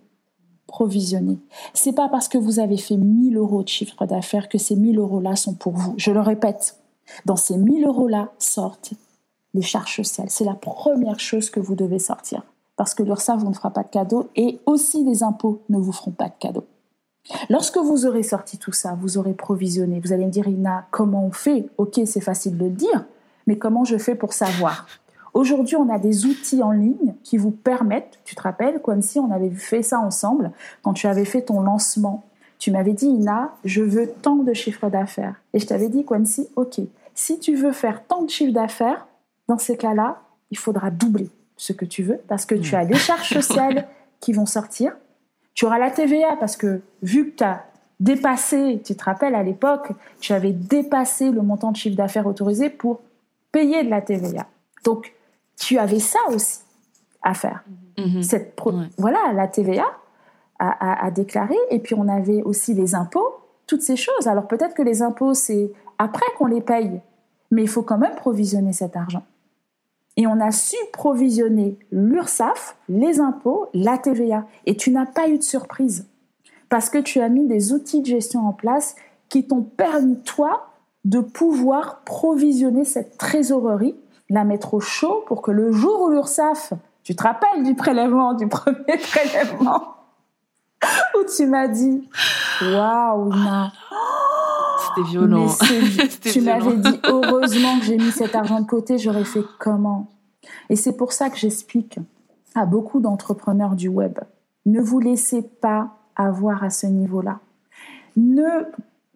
[0.74, 1.38] provisionner.
[1.76, 4.98] C'est pas parce que vous avez fait 1000 euros de chiffre d'affaires que ces 1000
[4.98, 5.94] euros-là sont pour vous.
[5.98, 6.80] Je le répète,
[7.26, 8.94] dans ces 1000 euros-là sortent
[9.54, 10.32] les charges sociales.
[10.32, 12.42] C'est la première chose que vous devez sortir.
[12.76, 15.92] Parce que l'URSSAF vous ne fera pas de cadeau et aussi les impôts ne vous
[15.92, 16.64] feront pas de cadeau.
[17.52, 20.00] Lorsque vous aurez sorti tout ça, vous aurez provisionné.
[20.04, 21.68] Vous allez me dire, Ina, comment on fait?
[21.78, 23.06] Ok, c'est facile de le dire,
[23.46, 24.88] mais comment je fais pour savoir?
[25.34, 29.20] Aujourd'hui, on a des outils en ligne qui vous permettent, tu te rappelles, comme si
[29.20, 30.52] on avait fait ça ensemble,
[30.84, 32.24] quand tu avais fait ton lancement.
[32.60, 35.42] Tu m'avais dit, Ina, je veux tant de chiffres d'affaires.
[35.54, 36.80] Et je t'avais dit, Quincy, OK,
[37.16, 39.08] si tu veux faire tant de chiffres d'affaires,
[39.48, 42.96] dans ces cas-là, il faudra doubler ce que tu veux parce que tu as les
[42.96, 43.88] charges sociales
[44.20, 44.96] qui vont sortir.
[45.56, 47.66] Tu auras la TVA parce que vu que tu as
[48.00, 52.70] dépassé, tu te rappelles à l'époque, tu avais dépassé le montant de chiffre d'affaires autorisé
[52.70, 53.02] pour
[53.52, 54.48] payer de la TVA.
[54.84, 55.14] Donc,
[55.60, 56.60] tu avais ça aussi
[57.22, 57.64] à faire.
[57.98, 58.24] Mhm.
[58.24, 58.60] Cette
[58.98, 59.86] Voilà, la TVA
[60.60, 61.58] à, déclarer.
[61.72, 63.36] Et puis on avait aussi les impôts,
[63.68, 64.28] toutes ces choses.
[64.28, 67.02] Alors peut-être que les impôts, c'est après qu'on les paye,
[67.52, 69.24] mais il faut quand même provisionner cet argent.
[70.16, 74.46] Et on a su provisionner l'URSSAF, les impôts, la TVA.
[74.66, 76.08] Et tu n'as pas eu de surprise.
[76.70, 78.96] Parce que tu as mis des outils de gestion en place
[79.30, 80.70] qui t'ont permis, toi,
[81.04, 83.96] de pouvoir provisionner cette trésorerie
[84.30, 88.34] la mettre au chaud pour que le jour où l'URSSAF, tu te rappelles du prélèvement,
[88.34, 89.96] du premier prélèvement,
[91.16, 92.08] où tu m'as dit,
[92.62, 93.32] waouh,
[94.80, 95.48] C'était violent.
[96.22, 100.08] tu m'avais dit, heureusement que j'ai mis cet argent de côté, j'aurais fait comment?
[100.70, 102.00] Et c'est pour ça que j'explique
[102.56, 104.20] à beaucoup d'entrepreneurs du web,
[104.66, 107.40] ne vous laissez pas avoir à ce niveau-là.
[108.16, 108.66] Ne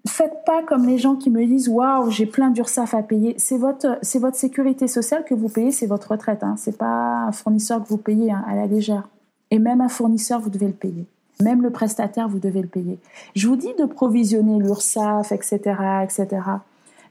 [0.08, 3.36] faites pas comme les gens qui me disent waouh j'ai plein d'URSSAF à payer.
[3.38, 6.43] C'est votre c'est votre sécurité sociale que vous payez, c'est votre retraite.
[6.43, 6.56] Hein.
[6.58, 9.08] C'est pas un fournisseur que vous payez hein, à la légère.
[9.52, 11.06] Et même un fournisseur vous devez le payer.
[11.41, 13.00] Même le prestataire, vous devez le payer.
[13.36, 15.60] Je vous dis de provisionner l'URSSAF, etc.,
[16.04, 16.28] etc.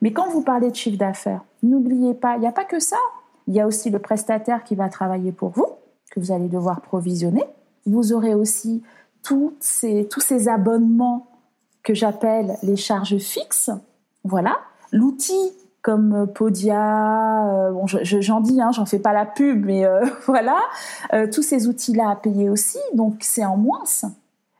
[0.03, 2.97] Mais quand vous parlez de chiffre d'affaires, n'oubliez pas, il n'y a pas que ça.
[3.47, 5.67] Il y a aussi le prestataire qui va travailler pour vous,
[6.11, 7.45] que vous allez devoir provisionner.
[7.87, 8.83] Vous aurez aussi
[9.23, 11.29] tous ces, tous ces abonnements
[11.87, 13.71] que j'appelle les charges fixes.
[14.25, 14.59] Voilà.
[14.93, 20.05] L'outil comme Podia, euh, bon, j'en dis, hein, j'en fais pas la pub, mais euh,
[20.27, 20.59] voilà,
[21.15, 23.85] euh, tous ces outils-là à payer aussi, donc c'est en moins.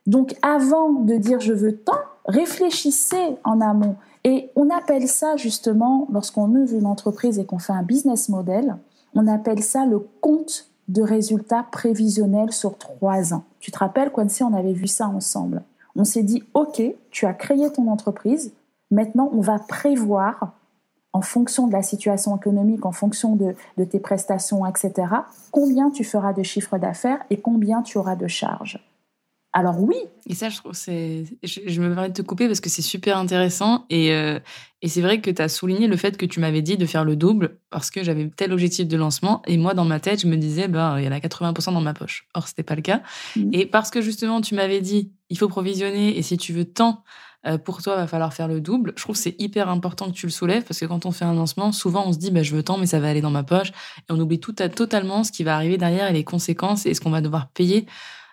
[0.05, 3.97] Donc avant de dire je veux tant, réfléchissez en amont.
[4.23, 8.77] Et on appelle ça justement, lorsqu'on ouvre une entreprise et qu'on fait un business model,
[9.15, 13.43] on appelle ça le compte de résultats prévisionnels sur trois ans.
[13.59, 15.61] Tu te rappelles, Quincy, on avait vu ça ensemble.
[15.97, 16.81] On s'est dit, OK,
[17.11, 18.53] tu as créé ton entreprise,
[18.91, 20.53] maintenant on va prévoir
[21.11, 25.07] en fonction de la situation économique, en fonction de, tes prestations, etc.,
[25.51, 28.79] combien tu feras de chiffre d'affaires et combien tu auras de charges.
[29.53, 29.95] Alors oui.
[30.27, 33.17] Et ça, je trouve, c'est, je, me permets de te couper parce que c'est super
[33.17, 34.39] intéressant et, euh,
[34.81, 37.05] et c'est vrai que tu as souligné le fait que tu m'avais dit de faire
[37.05, 40.27] le double parce que j'avais tel objectif de lancement et moi dans ma tête je
[40.27, 42.27] me disais ben il y en a 80% dans ma poche.
[42.35, 43.01] Or c'était pas le cas
[43.35, 43.49] mmh.
[43.53, 47.03] et parce que justement tu m'avais dit il faut provisionner et si tu veux tant
[47.45, 48.93] euh, pour toi, il va falloir faire le double.
[48.97, 51.25] Je trouve que c'est hyper important que tu le soulèves parce que quand on fait
[51.25, 53.31] un lancement, souvent on se dit bah, je veux tant, mais ça va aller dans
[53.31, 53.69] ma poche.
[53.69, 57.01] Et on oublie tout totalement ce qui va arriver derrière et les conséquences et ce
[57.01, 57.85] qu'on va devoir payer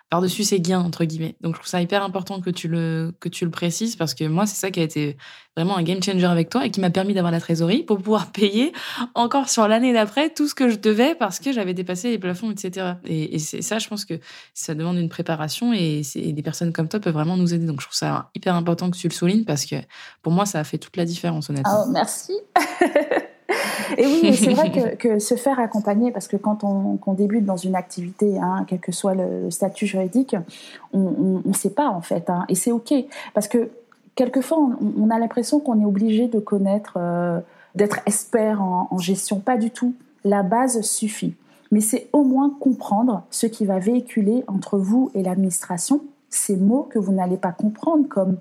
[0.09, 1.35] par-dessus ses gains, entre guillemets.
[1.41, 4.25] Donc, je trouve ça hyper important que tu le, que tu le précises parce que
[4.25, 5.17] moi, c'est ça qui a été
[5.57, 8.31] vraiment un game changer avec toi et qui m'a permis d'avoir la trésorerie pour pouvoir
[8.31, 8.71] payer
[9.15, 12.51] encore sur l'année d'après tout ce que je devais parce que j'avais dépassé les plafonds,
[12.51, 12.93] etc.
[13.05, 14.19] Et, c'est ça, je pense que
[14.53, 17.65] ça demande une préparation et, des personnes comme toi peuvent vraiment nous aider.
[17.65, 19.75] Donc, je trouve ça hyper important que tu le soulignes parce que
[20.21, 21.83] pour moi, ça a fait toute la différence, honnêtement.
[21.85, 22.33] Oh, merci.
[23.97, 27.75] Et oui, c'est vrai que, se faire accompagner, parce que quand on, débute dans une
[27.75, 30.35] activité, hein, quel que soit le, statut juridique,
[30.93, 32.29] on ne sait pas en fait.
[32.29, 32.93] Hein, et c'est OK.
[33.33, 33.69] Parce que
[34.15, 37.39] quelquefois, on, a l'impression qu'on est obligé de connaître, euh,
[37.75, 39.39] d'être expert en, en gestion.
[39.39, 39.93] Pas du tout.
[40.23, 41.35] La base suffit.
[41.71, 46.87] Mais c'est au moins comprendre ce qui va véhiculer entre vous et l'administration ces mots
[46.89, 48.37] que vous n'allez pas comprendre, comme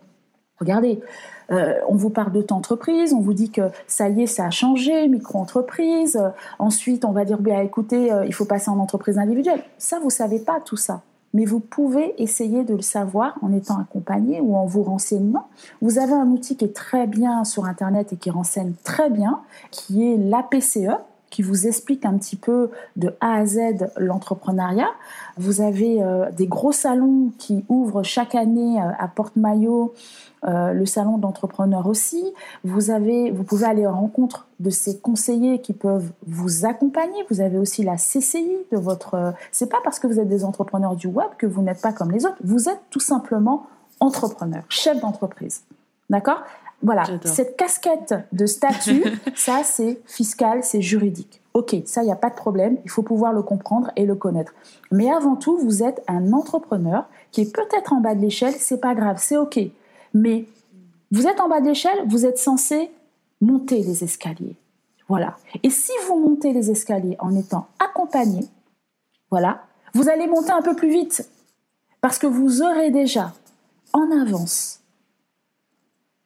[0.60, 1.00] Regardez,
[1.50, 5.08] euh, on vous parle d'auto-entreprise, on vous dit que ça y est, ça a changé,
[5.08, 6.20] micro-entreprise.
[6.58, 9.62] ensuite, on va dire, bien écoutez, euh, il faut passer en entreprise individuelle.
[9.78, 11.02] Ça, vous savez pas tout ça.
[11.32, 15.48] Mais vous pouvez essayer de le savoir en étant accompagné ou en vous renseignant.
[15.82, 19.40] Vous avez un outil qui est très bien sur Internet et qui renseigne très bien,
[19.72, 20.94] qui est l'APCE,
[21.30, 23.58] qui vous explique un petit peu de A à Z
[23.96, 24.90] l'entrepreneuriat.
[25.36, 29.92] Vous avez euh, des gros salons qui ouvrent chaque année à Porte-Maillot
[30.46, 32.32] euh, le salon d'entrepreneurs aussi.
[32.64, 37.24] Vous avez, vous pouvez aller en rencontre de ces conseillers qui peuvent vous accompagner.
[37.30, 39.34] Vous avez aussi la CCI de votre.
[39.52, 42.10] C'est pas parce que vous êtes des entrepreneurs du web que vous n'êtes pas comme
[42.10, 42.36] les autres.
[42.42, 43.66] Vous êtes tout simplement
[44.00, 45.62] entrepreneur, chef d'entreprise.
[46.10, 46.42] D'accord?
[46.82, 47.04] Voilà.
[47.24, 49.04] Cette casquette de statut,
[49.34, 51.40] ça c'est fiscal, c'est juridique.
[51.54, 54.16] Ok, ça, il n'y a pas de problème, il faut pouvoir le comprendre et le
[54.16, 54.52] connaître.
[54.90, 58.80] Mais avant tout, vous êtes un entrepreneur qui est peut-être en bas de l'échelle, c'est
[58.80, 59.60] pas grave, c'est ok.
[60.14, 60.46] Mais
[61.10, 62.90] vous êtes en bas d'échelle, vous êtes censé
[63.40, 64.56] monter les escaliers.
[65.08, 65.36] Voilà.
[65.62, 68.48] Et si vous montez les escaliers en étant accompagné,
[69.30, 71.28] voilà, vous allez monter un peu plus vite
[72.00, 73.32] parce que vous aurez déjà
[73.92, 74.80] en avance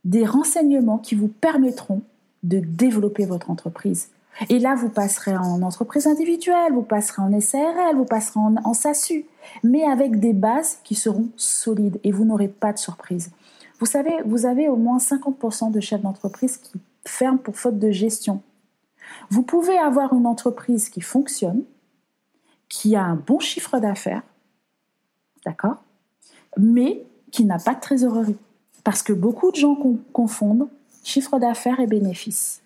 [0.04, 2.02] des renseignements qui vous permettront
[2.42, 4.08] de développer votre entreprise.
[4.48, 8.72] Et là, vous passerez en entreprise individuelle, vous passerez en SARL, vous passerez en, en
[8.74, 9.26] SASU,
[9.64, 13.30] mais avec des bases qui seront solides et vous n'aurez pas de surprise.
[13.78, 17.90] Vous savez, vous avez au moins 50% de chefs d'entreprise qui ferment pour faute de
[17.90, 18.42] gestion.
[19.30, 21.62] Vous pouvez avoir une entreprise qui fonctionne,
[22.68, 24.22] qui a un bon chiffre d'affaires,
[25.44, 25.82] d'accord,
[26.56, 28.36] mais qui n'a pas de trésorerie.
[28.84, 29.76] Parce que beaucoup de gens
[30.12, 30.68] confondent
[31.04, 32.62] chiffre d'affaires et bénéfice.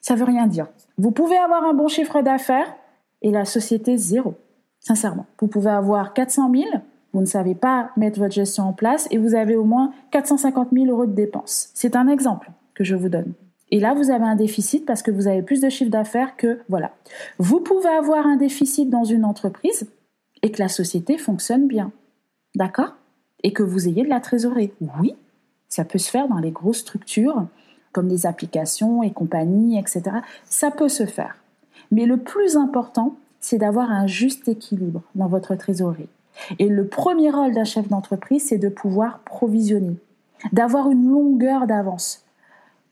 [0.00, 0.68] Ça veut rien dire.
[0.98, 2.74] Vous pouvez avoir un bon chiffre d'affaires
[3.22, 4.34] et la société zéro.
[4.80, 5.26] Sincèrement.
[5.40, 6.64] Vous pouvez avoir 400 000
[7.16, 10.68] vous ne savez pas mettre votre gestion en place et vous avez au moins 450
[10.70, 11.70] 000 euros de dépenses.
[11.72, 13.32] C'est un exemple que je vous donne.
[13.70, 16.60] Et là, vous avez un déficit parce que vous avez plus de chiffre d'affaires que
[16.68, 16.92] voilà.
[17.38, 19.88] Vous pouvez avoir un déficit dans une entreprise
[20.42, 21.90] et que la société fonctionne bien.
[22.54, 22.92] D'accord?
[23.42, 24.72] Et que vous ayez de la trésorerie.
[25.00, 25.14] Oui,
[25.70, 27.46] ça peut se faire dans les grosses structures
[27.92, 30.18] comme les applications et compagnie, etc.
[30.44, 31.38] Ça peut se faire.
[31.90, 36.10] Mais le plus important, c'est d'avoir un juste équilibre dans votre trésorerie.
[36.58, 39.96] Et le premier rôle d'un chef d'entreprise, c'est de pouvoir provisionner,
[40.52, 42.24] d'avoir une longueur d'avance.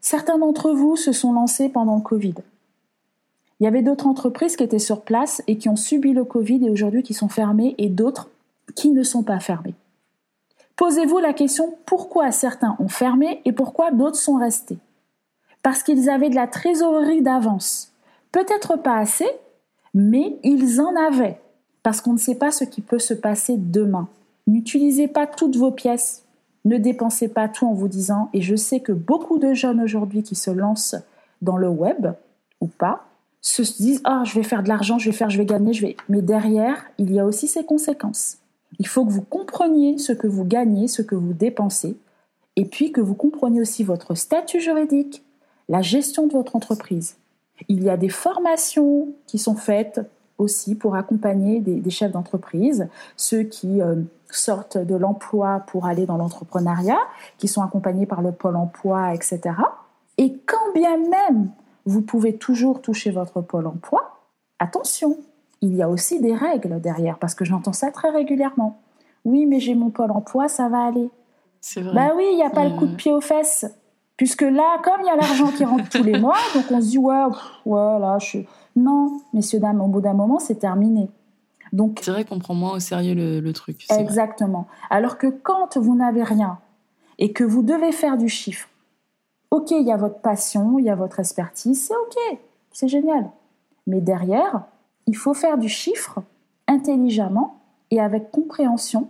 [0.01, 2.35] Certains d'entre vous se sont lancés pendant le Covid.
[3.61, 6.67] Il y avait d'autres entreprises qui étaient sur place et qui ont subi le Covid
[6.67, 8.29] et aujourd'hui qui sont fermées et d'autres
[8.75, 9.75] qui ne sont pas fermées.
[10.77, 14.79] Posez-vous la question pourquoi certains ont fermé et pourquoi d'autres sont restés?
[15.63, 17.93] Parce qu'ils avaient de la trésorerie d'avance.
[18.33, 19.29] Peut-être pas assez,
[19.95, 21.41] mais ils en avaient.
[21.85, 24.09] Parce qu'on ne sait pas ce qui peut se passer demain.
[24.49, 26.25] N'utilisez pas toutes vos pièces.
[26.65, 30.23] Ne dépensez pas tout en vous disant, et je sais que beaucoup de jeunes aujourd'hui
[30.23, 30.97] qui se lancent
[31.43, 32.09] dans le web,
[32.61, 33.07] ou pas,
[33.43, 35.87] se disent, ah, je vais faire de l'argent, je vais faire, je vais gagner, je
[35.87, 35.97] vais.
[36.09, 38.39] Mais derrière, il y a aussi ses conséquences.
[38.79, 41.99] Il faut que vous compreniez ce que vous gagnez, ce que vous dépensez,
[42.57, 45.23] et puis que vous compreniez aussi votre statut juridique,
[45.69, 47.17] la gestion de votre entreprise.
[47.69, 50.01] Il y a des formations qui sont faites
[50.39, 53.97] aussi pour accompagner des, chefs d'entreprise, ceux qui euh,
[54.31, 56.99] sortent de l'emploi pour aller dans l'entrepreneuriat,
[57.39, 59.41] qui sont accompagnés par le pôle emploi, etc.
[60.19, 61.51] Et quand bien même
[61.87, 64.21] vous pouvez toujours toucher votre pôle emploi,
[64.59, 65.19] attention,
[65.61, 68.81] il y a aussi des règles derrière, parce que j'entends ça très régulièrement.
[69.25, 71.11] Oui, mais j'ai mon pôle emploi, ça va aller.
[71.61, 71.95] C'est vrai.
[71.95, 73.67] Bah oui, il n'y a pas le coup de pied aux fesses.
[74.17, 76.87] Puisque là, comme il y a l'argent qui rentre tous les mois, donc on se
[76.89, 77.25] dit, ouais,
[77.65, 78.49] ouais, là, je suis.
[78.77, 81.09] Non, messieurs, dames, au bout d'un moment, c'est terminé.
[81.73, 83.87] Donc, c'est vrai qu'on prend moins au sérieux le, truc.
[83.91, 84.67] Exactement.
[84.91, 86.59] Alors que quand vous n'avez rien
[87.19, 88.69] et que vous devez faire du chiffre,
[89.51, 92.39] ok, il y a votre passion, il y a votre expertise, c'est ok,
[92.71, 93.31] c'est génial.
[93.87, 94.63] Mais derrière,
[95.07, 96.23] il faut faire du chiffre
[96.69, 97.61] intelligemment
[97.91, 99.09] et avec compréhension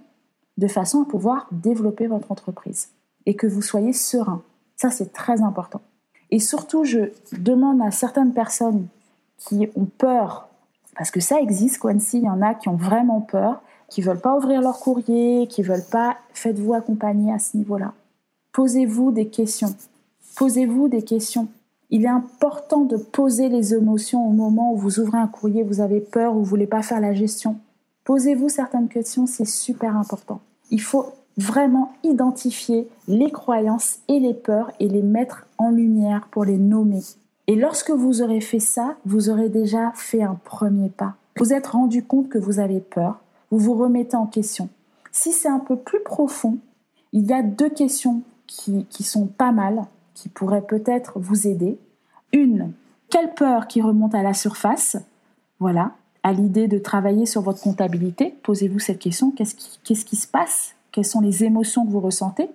[0.59, 2.91] de façon à pouvoir développer votre entreprise
[3.27, 4.43] et que vous soyez serein.
[4.77, 5.81] Ça, c'est très important.
[6.31, 8.87] Et surtout, je demande à certaines personnes
[9.47, 10.49] qui ont peur,
[10.97, 14.21] parce que ça existe, Quincy, il y en a qui ont vraiment peur, qui veulent
[14.21, 17.93] pas ouvrir leur courrier, qui veulent pas, faites-vous accompagner à ce niveau-là.
[18.53, 19.75] Posez-vous des questions.
[20.37, 21.49] Posez-vous des questions.
[21.91, 25.81] Il est important de poser les émotions au moment où vous ouvrez un courrier, vous
[25.81, 27.59] avez peur ou vous voulez pas faire la gestion.
[28.05, 30.41] Posez-vous certaines questions, c'est super important.
[30.71, 36.45] Il faut vraiment identifier les croyances et les peurs et les mettre en lumière pour
[36.45, 37.03] les nommer.
[37.47, 41.15] Et lorsque vous aurez fait ça, vous aurez déjà fait un premier pas.
[41.37, 44.69] Vous êtes rendu compte que vous avez peur, vous vous remettez en question.
[45.13, 46.59] Si c'est un peu plus profond,
[47.13, 51.79] il y a deux questions qui, qui sont pas mal, qui pourraient peut-être vous aider.
[52.33, 52.73] Une,
[53.11, 54.97] quelle peur qui remonte à la surface?
[55.61, 60.17] Voilà, à l'idée de travailler sur votre comptabilité, posez-vous cette question, qu'est-ce qui, qu'est-ce qui
[60.17, 62.49] se passe quelles sont les émotions que vous ressentez.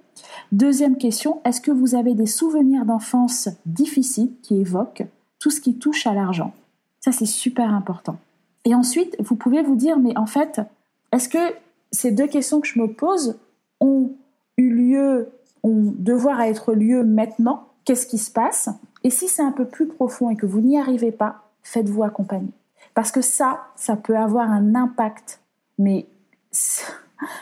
[0.54, 5.06] Deuxième question, est-ce que vous avez des souvenirs d'enfance difficiles qui évoquent
[5.40, 6.54] tout ce qui touche à l'argent?
[7.02, 8.16] Ça, c'est super important.
[8.64, 10.62] Et ensuite, vous pouvez vous dire, mais en fait,
[11.12, 11.54] est-ce que
[11.92, 13.38] ces deux questions que je me pose
[13.82, 14.12] ont
[14.56, 15.30] eu lieu,
[15.64, 17.68] ont devoir être lieu maintenant?
[17.84, 18.70] Qu'est-ce qui se passe?
[19.04, 22.52] Et si c'est un peu plus profond et que vous n'y arrivez pas, faites-vous accompagner.
[22.94, 25.42] Parce que ça, ça peut avoir un impact,
[25.78, 26.06] mais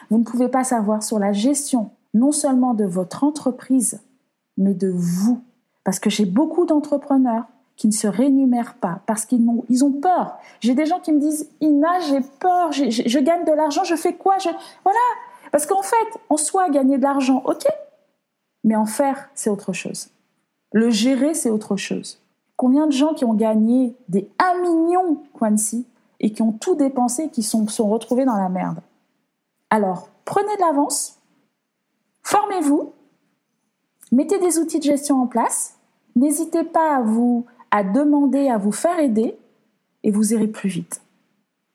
[0.10, 4.02] vous ne pouvez pas savoir sur la gestion non seulement de votre entreprise,
[4.58, 5.42] mais de vous.
[5.84, 9.48] Parce que j'ai beaucoup d'entrepreneurs qui ne se rémunèrent pas parce qu'ils
[9.84, 10.38] ont, peur.
[10.60, 14.13] J'ai des gens qui me disent Ina, j'ai peur, je gagne de l'argent, je fais
[14.13, 14.50] quoi je...
[14.84, 15.00] Voilà.
[15.52, 15.96] Parce qu'en fait,
[16.30, 17.66] en soi, gagner de l'argent, ok.
[18.63, 20.10] Mais en faire, c'est autre chose.
[20.74, 22.20] Le gérer, c'est autre chose.
[22.58, 25.86] Combien de gens qui ont gagné des 1 million, Quincy,
[26.20, 28.80] et qui ont tout dépensé, qui sont, sont retrouvés dans la merde?
[29.69, 31.19] Alors, prenez de l'avance,
[32.23, 32.93] formez-vous,
[34.12, 35.77] mettez des outils de gestion en place,
[36.15, 39.38] n'hésitez pas à vous à demander à vous faire aider
[40.03, 41.01] et vous irez plus vite.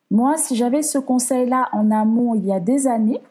[0.09, 3.21] Moi, si j'avais ce conseil-là en amont il y a des années,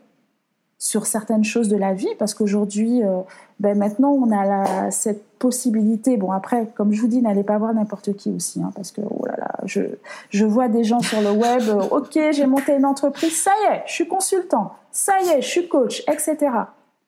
[0.83, 3.21] sur certaines choses de la vie, parce qu'aujourd'hui, euh,
[3.61, 6.17] ben maintenant, on a cette possibilité.
[6.17, 9.01] Bon, après, comme je vous dis, n'allez pas voir n'importe qui aussi, hein, parce que,
[9.01, 9.83] oh là là, je,
[10.31, 13.75] je vois des gens sur le web, euh, ok, j'ai monté une entreprise, ça y
[13.75, 16.51] est, je suis consultant, ça y est, je suis coach, etc.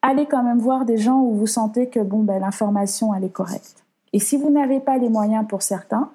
[0.02, 3.28] Allez quand même voir des gens où vous sentez que, bon, ben, l'information, elle est
[3.28, 3.82] correcte.
[4.12, 6.10] Et si vous n'avez pas les moyens pour certains,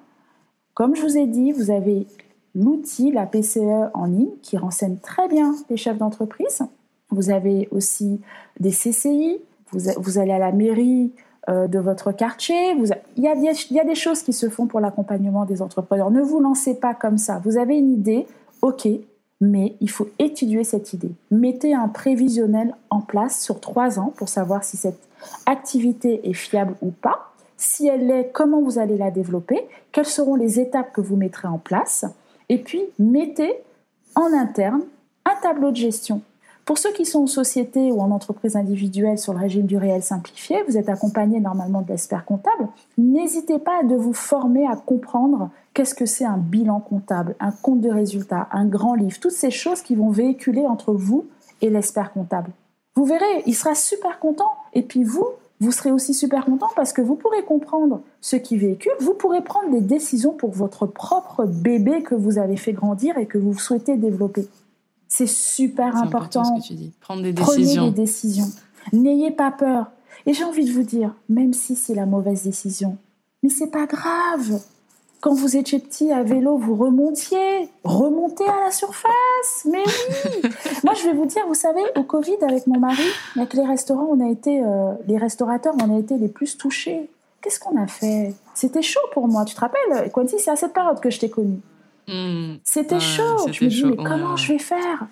[0.72, 2.06] comme je vous ai dit, vous avez
[2.54, 6.64] l'outil, la PCE en ligne, qui renseigne très bien les chefs d'entreprise
[7.10, 8.20] vous avez aussi
[8.58, 9.40] des CCI,
[9.72, 11.12] vous, allez à la mairie
[11.48, 12.72] euh, de votre quartier.
[13.16, 16.10] il, y a, il y a des choses qui se font pour l'accompagnement des entrepreneurs.
[16.10, 17.40] Ne vous lancez pas comme ça.
[17.44, 18.26] Vous avez une idée,
[18.62, 18.88] ok,
[19.40, 21.12] mais il faut étudier cette idée.
[21.30, 25.00] Mettez un prévisionnel en place sur trois ans pour savoir si cette
[25.46, 27.32] activité est fiable ou pas.
[27.56, 29.66] Si elle l'est, comment vous allez la développer?
[29.92, 32.04] Quelles seront les étapes que vous mettrez en place?
[32.48, 33.54] Et puis, mettez
[34.14, 34.82] en interne
[35.24, 36.22] un tableau de gestion
[36.70, 40.04] pour ceux qui sont en société ou en entreprise individuelle sur le régime du réel
[40.04, 42.68] simplifié, vous êtes accompagné normalement de l'expert comptable.
[42.96, 47.80] N'hésitez pas de vous former à comprendre qu'est-ce que c'est un bilan comptable, un compte
[47.80, 51.26] de résultat, un grand livre, toutes ces choses qui vont véhiculer entre vous
[51.60, 52.52] et l'expert comptable.
[52.94, 54.52] Vous verrez, il sera super content.
[54.72, 55.26] Et puis vous,
[55.58, 59.42] vous serez aussi super content parce que vous pourrez comprendre ce qui véhicule, vous pourrez
[59.42, 63.58] prendre des décisions pour votre propre bébé que vous avez fait grandir et que vous
[63.58, 64.46] souhaitez développer.
[65.10, 66.44] C'est super important.
[66.44, 66.92] ce que tu dis.
[67.00, 67.82] Prendre des décisions.
[67.82, 68.50] Prenez des décisions.
[68.92, 69.90] N'ayez pas peur.
[70.24, 72.96] Et j'ai envie de vous dire, même si c'est la mauvaise décision,
[73.42, 74.60] mais c'est pas grave.
[75.20, 79.66] Quand vous étiez petit à vélo, vous remontiez, remontez à la surface.
[79.70, 79.82] Mais
[80.24, 80.50] oui.
[80.84, 83.02] Moi, je vais vous dire, vous savez, au Covid, avec mon mari,
[83.36, 87.10] avec les restaurants, on a été, euh, les restaurateurs, on a été les plus touchés.
[87.42, 88.32] Qu'est-ce qu'on a fait?
[88.54, 89.44] C'était chaud pour moi.
[89.44, 91.60] Tu te rappelles, Quentin, c'est à cette période que je t'ai connue.
[92.08, 92.56] Hmm.
[92.64, 93.48] C'était chaud.
[93.50, 95.06] Je me dis, mais comment je vais faire?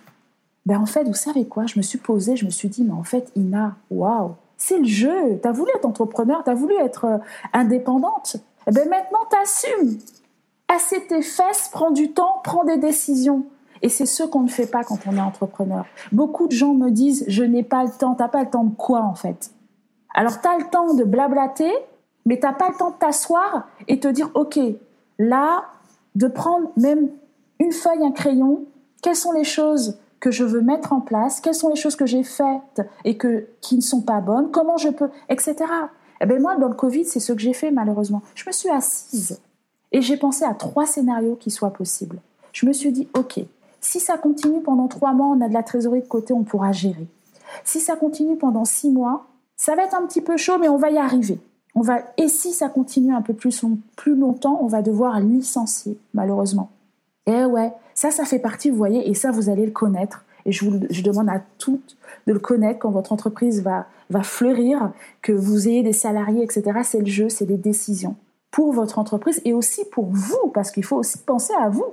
[0.67, 1.67] Ben en fait, vous savez quoi?
[1.67, 4.85] Je me suis posée, je me suis dit, mais en fait, Ina, waouh, c'est le
[4.85, 5.39] jeu.
[5.41, 7.19] Tu as voulu être entrepreneur, tu as voulu être euh,
[7.53, 8.37] indépendante.
[8.67, 9.99] Eh ben maintenant, t'assumes.
[10.69, 13.47] Assez tes fesses, prends du temps, prends des décisions.
[13.81, 15.87] Et c'est ce qu'on ne fait pas quand on est entrepreneur.
[16.13, 18.15] Beaucoup de gens me disent, je n'ai pas le temps.
[18.15, 19.53] T'as pas le temps de quoi, en fait?
[20.15, 21.73] Alors, tu as le temps de blablater,
[22.27, 24.59] mais t'as pas le temps de t'asseoir et te dire, OK,
[25.19, 25.65] là,
[26.19, 27.11] de prendre même
[27.61, 28.65] une feuille, un crayon,
[29.03, 32.07] quelles sont les choses que je veux mettre en place, quelles sont les choses que
[32.07, 35.55] j'ai faites et que, qui ne sont pas bonnes, comment je peux, etc.
[36.21, 38.21] Eh bien, moi, dans le Covid, c'est ce que j'ai fait, malheureusement.
[38.35, 39.39] Je me suis assise
[39.93, 42.19] et j'ai pensé à trois scénarios qui soient possibles.
[42.53, 43.39] Je me suis dit, OK,
[43.81, 46.73] si ça continue pendant trois mois, on a de la trésorerie de côté, on pourra
[46.73, 47.07] gérer.
[47.63, 49.27] Si ça continue pendant six mois,
[49.57, 51.39] ça va être un petit peu chaud, mais on va y arriver.
[51.79, 53.65] On va, et si ça continue un peu plus,
[54.05, 56.71] longtemps, on va devoir licencier, malheureusement.
[57.27, 60.25] Eh ouais, ça, ça fait partie, vous voyez, et ça, vous allez le connaître.
[60.45, 63.87] Et je, vous, demande à toutes de le connaître quand votre entreprise va,
[64.25, 64.91] fleurir,
[65.23, 66.81] que vous ayez des salariés, etc.
[66.83, 68.17] C'est le jeu, c'est des décisions
[68.51, 71.87] pour votre entreprise et aussi pour vous, parce qu'il faut aussi penser à vous.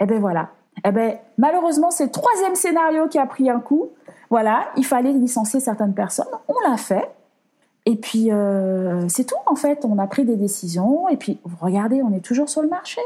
[0.00, 0.50] Eh bien voilà.
[0.84, 3.88] Eh ben malheureusement, c'est le troisième scénario qui a pris un coup.
[4.28, 6.26] Voilà, il fallait licencier certaines personnes.
[6.46, 7.08] On l'a fait.
[7.86, 9.84] Et puis, euh, c'est tout en fait.
[9.84, 11.08] On a pris des décisions.
[11.08, 13.00] Et puis, regardez, on est toujours sur le marché.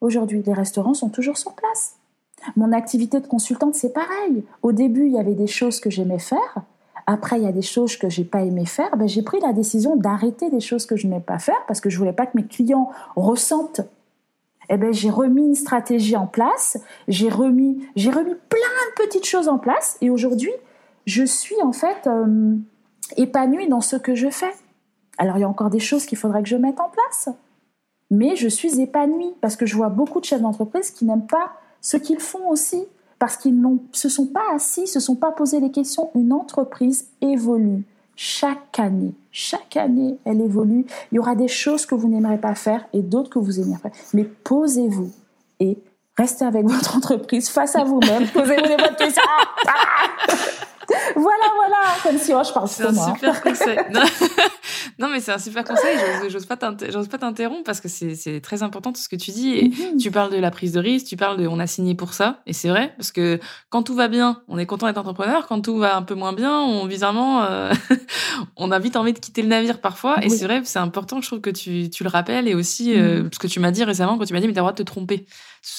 [0.00, 1.96] Aujourd'hui, les restaurants sont toujours sur place.
[2.56, 4.44] Mon activité de consultante, c'est pareil.
[4.62, 6.62] Au début, il y avait des choses que j'aimais faire.
[7.06, 8.96] Après, il y a des choses que j'ai pas aimé faire.
[8.96, 11.90] Ben, j'ai pris la décision d'arrêter des choses que je n'aimais pas faire parce que
[11.90, 13.82] je voulais pas que mes clients ressentent.
[14.68, 16.78] Eh ben, j'ai remis une stratégie en place.
[17.08, 19.98] J'ai remis, j'ai remis plein de petites choses en place.
[20.00, 20.52] Et aujourd'hui,
[21.06, 22.56] je suis en fait euh,
[23.16, 24.52] épanouie dans ce que je fais.
[25.18, 27.28] Alors, il y a encore des choses qu'il faudrait que je mette en place.
[28.10, 31.52] Mais je suis épanouie parce que je vois beaucoup de chefs d'entreprise qui n'aiment pas
[31.80, 32.84] ce qu'ils font aussi
[33.18, 36.10] parce qu'ils ne se sont pas assis, se sont pas posé les questions.
[36.14, 37.84] Une entreprise évolue
[38.16, 39.14] chaque année.
[39.30, 40.86] Chaque année, elle évolue.
[41.10, 43.92] Il y aura des choses que vous n'aimerez pas faire et d'autres que vous aimerez.
[44.12, 45.10] Mais posez-vous
[45.60, 45.78] et
[46.18, 48.26] restez avec votre entreprise face à vous-même.
[48.34, 49.22] Posez-vous les bonnes questions.
[51.16, 53.78] Voilà, voilà, comme si oh, je parle C'est un super conseil.
[54.98, 55.98] Non, mais c'est un super conseil.
[56.28, 59.54] J'ose pas t'interrompre parce que c'est très important tout ce que tu dis.
[59.54, 59.96] Et mhm.
[59.98, 62.40] tu parles de la prise de risque, tu parles de on a signé pour ça.
[62.46, 65.46] Et c'est vrai parce que quand tout va bien, on est content d'être entrepreneur.
[65.46, 67.72] Quand tout va un peu moins bien, on bizarrement, euh,
[68.56, 70.22] on a vite envie de quitter le navire parfois.
[70.24, 71.20] Et c'est vrai, c'est important.
[71.20, 73.30] Je trouve que tu, tu le rappelles et aussi euh, mhm.
[73.32, 74.82] ce que tu m'as dit récemment quand tu m'as dit mais t'as le droit de
[74.82, 75.26] te tromper,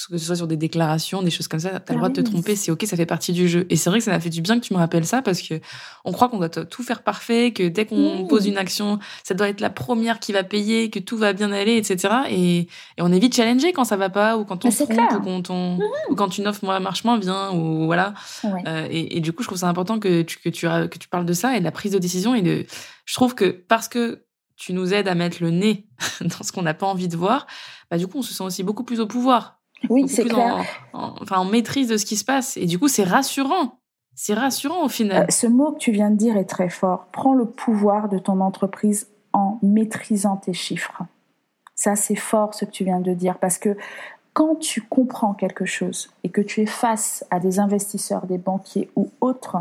[0.09, 1.79] que ce soit sur des déclarations, des choses comme ça.
[1.79, 2.55] T'as le droit de te ah tromper.
[2.55, 3.65] C'est ok, ça fait partie du jeu.
[3.69, 5.41] Et c'est vrai que ça m'a fait du bien que tu me rappelles ça parce
[5.41, 5.59] que
[6.05, 9.49] on croit qu'on doit tout faire parfait, que dès qu'on pose une action ça doit
[9.49, 12.13] être la première qui va payer, que tout va bien aller, etc.
[12.29, 12.67] Et, et
[12.99, 15.49] on est vite challengé quand ça va pas, ou quand on se trompe, ou quand,
[15.49, 15.81] on, mhm.
[16.09, 18.13] ou quand une offre marche moins bien, ou voilà.
[18.45, 21.07] Euh, et, et, du coup, je trouve ça important que tu, que, tu, que tu
[21.07, 22.35] parles de ça et de la prise de décision.
[22.35, 22.65] Et de,
[23.05, 25.87] je trouve que parce que tu nous aides à mettre le nez
[26.21, 27.47] dans ce qu'on n'a pas envie de voir,
[27.89, 29.59] bah, du coup, on se sent aussi beaucoup plus au pouvoir.
[29.89, 30.63] Oui, c'est clair.
[30.93, 32.57] enfin, en maîtrise de ce qui se passe.
[32.57, 33.77] Et du coup, c'est rassurant
[34.15, 35.23] c'est rassurant au final.
[35.23, 37.07] Euh, ce mot que tu viens de dire est très fort.
[37.11, 41.01] Prends le pouvoir de ton entreprise en maîtrisant tes chiffres.
[41.75, 43.75] Ça, c'est fort ce que tu viens de dire parce que
[44.33, 48.89] quand tu comprends quelque chose et que tu es face à des investisseurs, des banquiers
[48.95, 49.57] ou autres,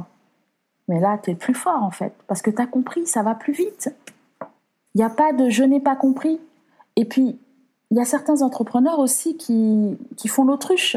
[0.88, 3.34] mais là, tu es plus fort en fait parce que tu as compris, ça va
[3.34, 3.94] plus vite.
[4.94, 6.38] Il n'y a pas de je n'ai pas compris.
[6.96, 7.38] Et puis,
[7.92, 10.96] il y a certains entrepreneurs aussi qui, qui font l'autruche,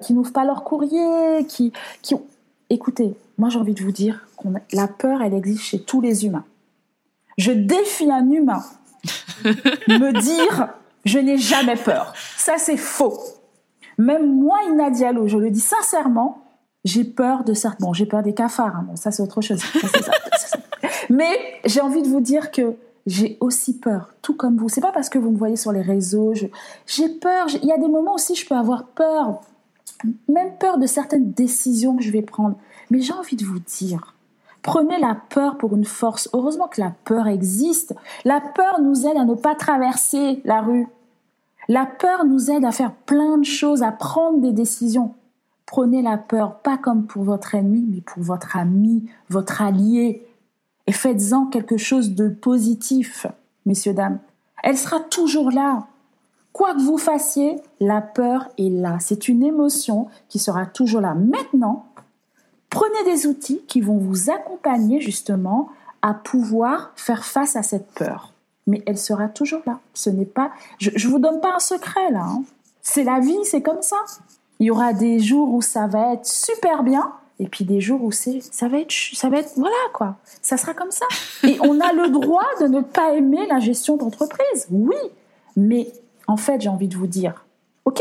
[0.00, 2.22] qui n'ouvrent pas leur courrier, qui, qui ont
[2.70, 6.24] écoutez, moi j'ai envie de vous dire que la peur, elle existe chez tous les
[6.24, 6.46] humains.
[7.36, 8.64] Je défie un humain
[9.44, 10.68] me dire
[11.04, 12.14] je n'ai jamais peur.
[12.38, 13.20] Ça c'est faux.
[13.98, 16.44] Même moi, Ina Diallo, je le dis sincèrement,
[16.86, 17.84] j'ai peur de certains.
[17.84, 18.74] Bon, j'ai peur des cafards.
[18.74, 18.86] Hein.
[18.88, 19.62] Bon, ça c'est autre chose.
[21.10, 22.74] Mais j'ai envie de vous dire que
[23.06, 24.68] j'ai aussi peur, tout comme vous.
[24.68, 26.34] C'est pas parce que vous me voyez sur les réseaux.
[26.86, 27.46] J'ai peur.
[27.62, 29.40] Il y a des moments aussi, je peux avoir peur
[30.28, 32.56] même peur de certaines décisions que je vais prendre.
[32.90, 34.12] Mais j'ai envie de vous dire,
[34.62, 36.28] Prenez la peur pour une force.
[36.32, 37.94] Heureusement que la peur existe.
[38.24, 40.88] La peur nous aide à ne pas traverser la rue.
[41.68, 45.14] La peur nous aide à faire plein de choses, à prendre des décisions.
[45.66, 50.25] Prenez la peur, pas comme pour votre ennemi, mais pour votre ami, votre allié.
[50.86, 53.26] Et faites-en quelque chose de positif,
[53.64, 54.18] messieurs, dames.
[54.62, 55.86] Elle sera toujours là.
[56.52, 58.98] Quoi que vous fassiez, la peur est là.
[59.00, 61.14] C'est une émotion qui sera toujours là.
[61.14, 61.86] Maintenant,
[62.76, 65.70] Prenez des outils qui vont vous accompagner justement
[66.02, 68.32] à pouvoir faire face à cette peur.
[68.66, 69.78] Mais elle sera toujours là.
[69.94, 72.24] Ce n'est pas, je, ne vous donne pas un secret là.
[72.24, 72.42] Hein.
[72.82, 73.96] C'est la vie, c'est comme ça.
[74.58, 78.02] Il y aura des jours où ça va être super bien, et puis des jours
[78.02, 80.16] où c'est, ça va être, ça va être, voilà quoi.
[80.42, 81.06] Ça sera comme ça.
[81.44, 84.66] Et on a le droit de ne pas aimer la gestion d'entreprise.
[84.70, 84.96] Oui,
[85.56, 85.92] mais
[86.26, 87.44] en fait, j'ai envie de vous dire,
[87.84, 88.00] ok,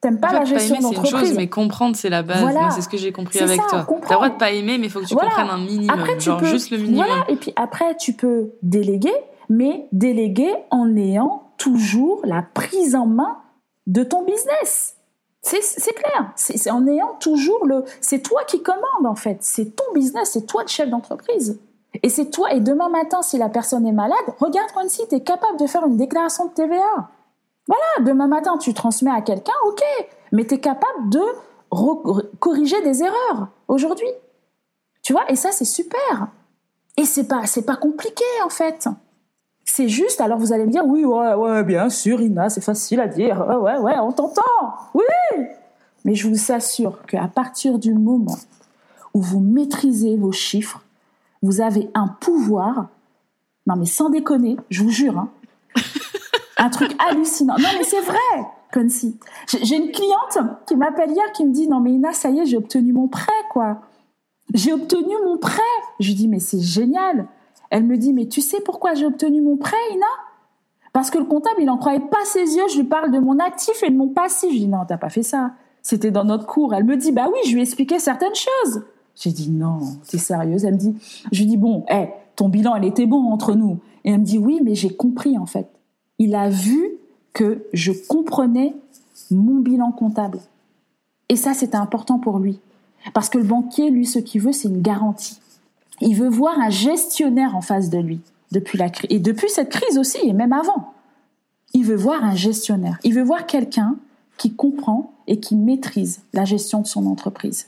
[0.00, 1.10] T'aimes pas la gestion d'entreprise.
[1.10, 2.44] C'est une chose, mais comprendre, c'est la base.
[2.74, 3.84] C'est ce que j'ai compris avec toi.
[3.84, 5.90] T'as le droit de pas aimer, mais il faut que tu comprennes un minimum.
[5.90, 7.04] Après, genre juste le minimum.
[7.04, 7.24] Voilà.
[7.28, 9.14] Et puis après, tu peux déléguer,
[9.48, 13.38] mais déléguer en ayant toujours la prise en main
[13.88, 14.97] de ton business.
[15.48, 16.32] C'est clair.
[16.36, 17.84] C'est en ayant toujours le.
[18.00, 19.38] C'est toi qui commandes en fait.
[19.40, 20.30] C'est ton business.
[20.32, 21.58] C'est toi le chef d'entreprise.
[22.02, 22.52] Et c'est toi.
[22.52, 25.84] Et demain matin, si la personne est malade, regarde si tu es capable de faire
[25.86, 27.08] une déclaration de TVA.
[27.66, 29.82] Voilà, demain matin, tu transmets à quelqu'un, ok,
[30.32, 31.20] mais tu es capable de
[32.40, 34.08] corriger des erreurs aujourd'hui.
[35.02, 36.28] Tu vois, et ça, c'est super.
[36.96, 38.88] Et c'est pas, c'est pas compliqué, en fait.
[39.70, 43.00] C'est juste, alors vous allez me dire, oui, ouais, ouais, bien sûr, Ina, c'est facile
[43.00, 43.44] à dire.
[43.46, 44.42] Ouais, ouais, ouais, on t'entend.
[44.94, 45.04] Oui.
[46.04, 48.38] Mais je vous assure qu'à partir du moment
[49.12, 50.82] où vous maîtrisez vos chiffres,
[51.42, 52.86] vous avez un pouvoir.
[53.66, 55.28] Non, mais sans déconner, je vous jure, hein,
[56.56, 57.56] un truc hallucinant.
[57.58, 59.18] Non, mais c'est vrai, Concy.
[59.62, 62.46] J'ai une cliente qui m'appelle hier qui me dit Non, mais Ina, ça y est,
[62.46, 63.82] j'ai obtenu mon prêt, quoi.
[64.54, 65.60] J'ai obtenu mon prêt.
[66.00, 67.28] Je lui dis Mais c'est génial.
[67.70, 70.06] Elle me dit Mais tu sais pourquoi j'ai obtenu mon prêt, Ina?
[70.92, 72.64] Parce que le comptable, il n'en croyait pas ses yeux.
[72.70, 74.50] Je lui parle de mon actif et de mon passif.
[74.52, 75.52] Je dis Non, t'as pas fait ça.
[75.82, 76.74] C'était dans notre cours.
[76.74, 78.82] Elle me dit Bah oui, je lui ai expliqué certaines choses.
[79.14, 80.64] J'ai dit Non, t'es sérieuse?
[80.64, 80.96] Elle me dit
[81.32, 83.78] Je lui dis Bon, hé, ton bilan, elle était bon entre nous.
[84.04, 85.68] Et elle me dit Oui, mais j'ai compris, en fait
[86.18, 86.92] il a vu
[87.32, 88.74] que je comprenais
[89.30, 90.40] mon bilan comptable.
[91.28, 92.60] Et ça, c'était important pour lui.
[93.14, 95.38] Parce que le banquier, lui, ce qu'il veut, c'est une garantie.
[96.00, 98.20] Il veut voir un gestionnaire en face de lui,
[98.52, 99.10] depuis la crise.
[99.10, 100.92] Et depuis cette crise aussi, et même avant.
[101.74, 102.98] Il veut voir un gestionnaire.
[103.04, 103.96] Il veut voir quelqu'un
[104.38, 107.66] qui comprend et qui maîtrise la gestion de son entreprise.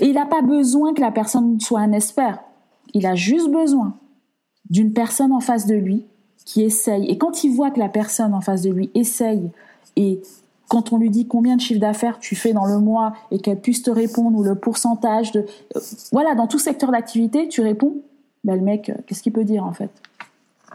[0.00, 2.38] Et il n'a pas besoin que la personne soit un expert.
[2.94, 3.96] Il a juste besoin
[4.68, 6.04] d'une personne en face de lui
[6.44, 9.50] qui essaye, et quand il voit que la personne en face de lui essaye,
[9.96, 10.20] et
[10.70, 13.58] quand on lui dit combien de chiffre d'affaires tu fais dans le mois et qu'elle
[13.58, 15.44] puisse te répondre, ou le pourcentage de...
[15.74, 15.80] Euh,
[16.12, 17.96] voilà, dans tout secteur d'activité, tu réponds,
[18.44, 19.90] ben le mec, euh, qu'est-ce qu'il peut dire en fait?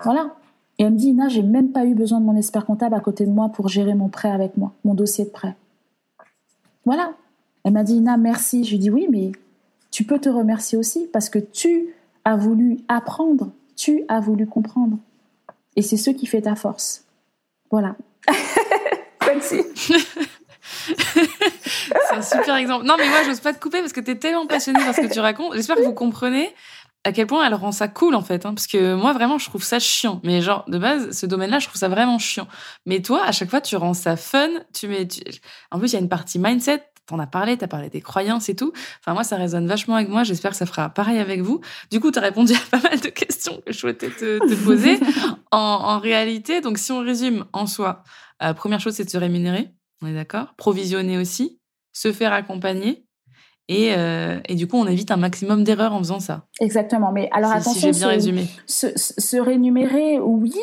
[0.03, 0.35] Voilà.
[0.77, 2.99] Et elle me dit, Ina, j'ai même pas eu besoin de mon expert comptable à
[2.99, 5.55] côté de moi pour gérer mon prêt avec moi, mon dossier de prêt.
[6.83, 7.13] Voilà.
[7.63, 8.65] Elle m'a dit, Ina, merci.
[8.65, 9.31] Je lui dis, oui, mais
[9.91, 11.93] tu peux te remercier aussi parce que tu
[12.25, 14.97] as voulu apprendre, tu as voulu comprendre.
[15.77, 17.05] Et c'est ce qui fait ta force.
[17.71, 17.95] Voilà.
[22.07, 22.85] C'est un super exemple.
[22.85, 25.01] Non, mais moi, j'ose pas te couper parce que tu es tellement passionnée par ce
[25.01, 25.53] que tu racontes.
[25.55, 26.53] J'espère que vous comprenez
[27.03, 28.45] à quel point elle rend ça cool, en fait.
[28.45, 30.21] Hein, parce que moi, vraiment, je trouve ça chiant.
[30.23, 32.47] Mais genre, de base, ce domaine-là, je trouve ça vraiment chiant.
[32.85, 34.49] Mais toi, à chaque fois, tu rends ça fun.
[34.73, 35.07] Tu mets,
[35.71, 38.49] En plus, il y a une partie mindset t'en as parlé, t'as parlé des croyances
[38.49, 38.73] et tout.
[38.99, 40.23] Enfin, moi, ça résonne vachement avec moi.
[40.23, 41.61] J'espère que ça fera pareil avec vous.
[41.91, 44.99] Du coup, tu as répondu à pas mal de questions que je souhaitais te, poser.
[45.51, 48.03] en, réalité, donc, si on résume en soi,
[48.43, 49.69] euh, première chose, c'est de se rémunérer.
[50.01, 51.59] On est d'accord Provisionner aussi,
[51.93, 53.05] se faire accompagner.
[53.67, 56.45] Et, euh, et, du coup, on évite un maximum d'erreurs en faisant ça.
[56.59, 57.11] Exactement.
[57.11, 58.45] Mais alors, attention, si j'ai bien résumé.
[58.67, 60.53] Se, se rémunérer, oui,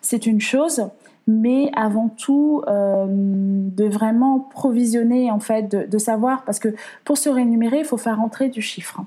[0.00, 0.88] c'est une chose
[1.26, 7.28] mais avant tout euh, de vraiment provisionner en fait, de, savoir parce que pour se
[7.28, 9.00] rémunérer, il faut faire entrer du chiffre.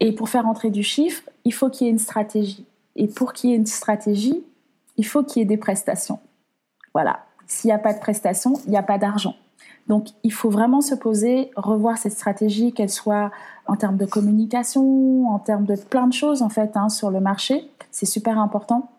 [0.00, 2.64] Et pour faire entrer du chiffre, il faut qu'il y ait une stratégie.
[2.96, 4.42] Et pour qu'il y ait une stratégie,
[4.96, 6.18] il faut qu'il y ait des prestations.
[6.94, 7.20] Voilà.
[7.46, 9.34] S'il n'y a pas de prestations, il n'y a pas d'argent.
[9.88, 13.30] Donc, il faut vraiment se poser, revoir cette stratégie, qu'elle soit
[13.66, 17.20] en termes de communication, en termes de plein de choses en fait hein, sur le
[17.20, 17.70] marché.
[17.90, 18.90] C'est super important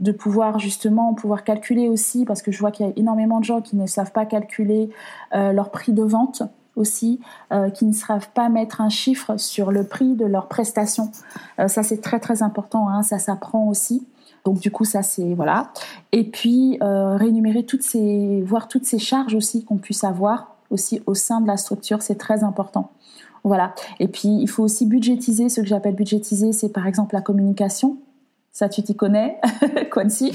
[0.00, 3.44] de pouvoir justement pouvoir calculer aussi, parce que je vois qu'il y a énormément de
[3.44, 4.90] gens qui ne savent pas calculer
[5.34, 6.42] euh, leur prix de vente
[6.74, 7.20] aussi,
[7.52, 11.10] euh, qui ne savent pas mettre un chiffre sur le prix de leur prestation.
[11.58, 14.06] Euh, ça c'est très très important, hein, ça s'apprend aussi.
[14.44, 15.72] Donc du coup ça c'est voilà.
[16.12, 21.14] Et puis rémunérer toutes ces, voir toutes ces charges aussi qu'on puisse avoir aussi au
[21.14, 22.90] sein de la structure, c'est très important.
[23.44, 23.74] Voilà.
[23.98, 25.48] Et puis, il faut aussi budgétiser.
[25.48, 27.98] Ce que j'appelle budgétiser, c'est par exemple la communication.
[28.52, 29.38] Ça, tu t'y connais,
[29.92, 30.32] Quincy.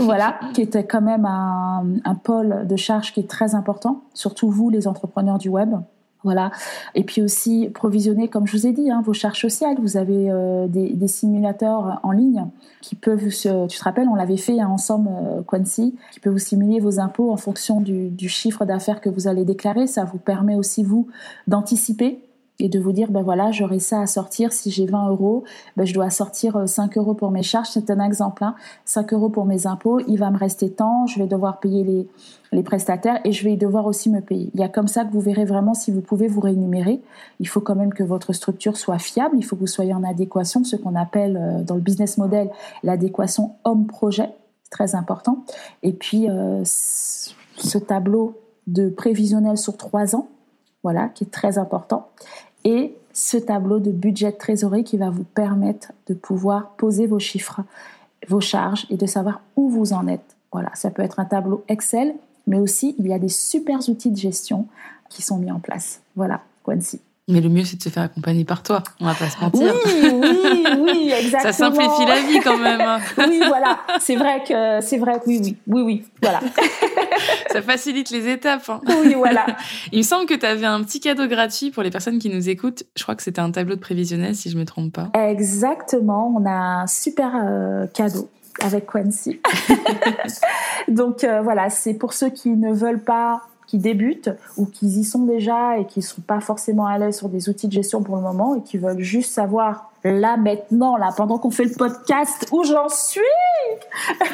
[0.00, 4.50] voilà, qui était quand même un, un pôle de charge qui est très important, surtout
[4.50, 5.74] vous, les entrepreneurs du web.
[6.24, 6.50] Voilà.
[6.94, 9.76] Et puis aussi provisionner, comme je vous ai dit, hein, vos charges sociales.
[9.80, 12.46] Vous avez euh, des, simulateurs en ligne
[12.80, 16.30] qui peuvent, se, tu te rappelles, on l'avait fait hein, ensemble, euh, Quincy, qui peut
[16.30, 19.86] vous simuler vos impôts en fonction du chiffre d'affaires que vous allez déclarer.
[19.86, 21.08] Ça vous permet aussi, vous,
[21.46, 22.20] d'anticiper
[22.62, 24.52] et de vous dire, ben voilà, j'aurai ça à sortir.
[24.52, 25.42] Si j'ai 20 euros,
[25.76, 27.66] ben je dois sortir 5 euh, euros pour mes charges.
[27.70, 28.44] C'est un exemple.
[28.44, 28.54] Hein.
[28.84, 29.98] 5 euros pour mes impôts.
[30.06, 31.08] Il va me rester tant.
[31.08, 32.06] Je vais devoir payer les,
[32.52, 34.48] les prestataires et je vais devoir aussi me payer.
[34.54, 37.00] Il y a comme ça que vous verrez vraiment si vous pouvez vous rémunérer.
[37.40, 39.34] Il faut quand même que votre structure soit fiable.
[39.36, 42.48] Il faut que vous soyez en adéquation, ce qu'on appelle euh, dans le business model
[42.84, 44.28] l'adéquation homme-projet.
[44.62, 45.44] C'est très important.
[45.82, 48.38] Et puis, euh, ce tableau
[48.68, 50.28] de prévisionnel sur trois ans,
[50.82, 52.08] voilà, qui est très important
[52.64, 57.18] et ce tableau de budget de trésorerie qui va vous permettre de pouvoir poser vos
[57.18, 57.60] chiffres,
[58.28, 60.36] vos charges et de savoir où vous en êtes.
[60.52, 62.14] Voilà, ça peut être un tableau Excel,
[62.46, 64.66] mais aussi il y a des super outils de gestion
[65.08, 66.00] qui sont mis en place.
[66.16, 67.00] Voilà, Quincy.
[67.32, 68.82] Mais le mieux, c'est de se faire accompagner par toi.
[69.00, 69.74] On va pas se mentir.
[69.86, 71.42] Oui, oui, oui, exactement.
[71.42, 72.80] Ça simplifie la vie quand même.
[72.80, 72.98] Hein.
[73.26, 73.80] oui, voilà.
[74.00, 76.40] C'est vrai que, c'est vrai que oui, oui, oui, oui, voilà.
[77.52, 78.68] Ça facilite les étapes.
[78.68, 78.80] Hein.
[79.02, 79.46] Oui, voilà.
[79.92, 82.50] Il me semble que tu avais un petit cadeau gratuit pour les personnes qui nous
[82.50, 82.82] écoutent.
[82.96, 85.10] Je crois que c'était un tableau de prévisionnel, si je me trompe pas.
[85.18, 86.34] Exactement.
[86.36, 88.28] On a un super euh, cadeau
[88.60, 89.40] avec Quincy.
[90.88, 93.42] Donc euh, voilà, c'est pour ceux qui ne veulent pas
[93.72, 97.16] qui débutent ou qui y sont déjà et qui ne sont pas forcément à l'aise
[97.16, 100.98] sur des outils de gestion pour le moment et qui veulent juste savoir là maintenant,
[100.98, 103.22] là pendant qu'on fait le podcast, où j'en suis.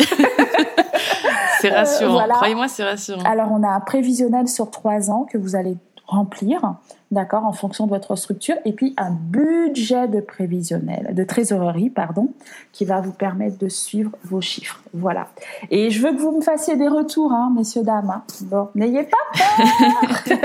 [1.60, 2.20] c'est rassurant.
[2.20, 3.22] Euh, Croyez-moi, c'est rassurant.
[3.22, 5.76] Alors on a un prévisionnel sur trois ans que vous allez
[6.08, 6.74] remplir,
[7.10, 12.30] d'accord, en fonction de votre structure, et puis un budget de prévisionnel, de trésorerie, pardon,
[12.72, 14.80] qui va vous permettre de suivre vos chiffres.
[14.94, 15.28] Voilà.
[15.70, 18.10] Et je veux que vous me fassiez des retours, hein, messieurs, dames.
[18.10, 18.22] Hein.
[18.42, 20.38] Bon, n'ayez pas peur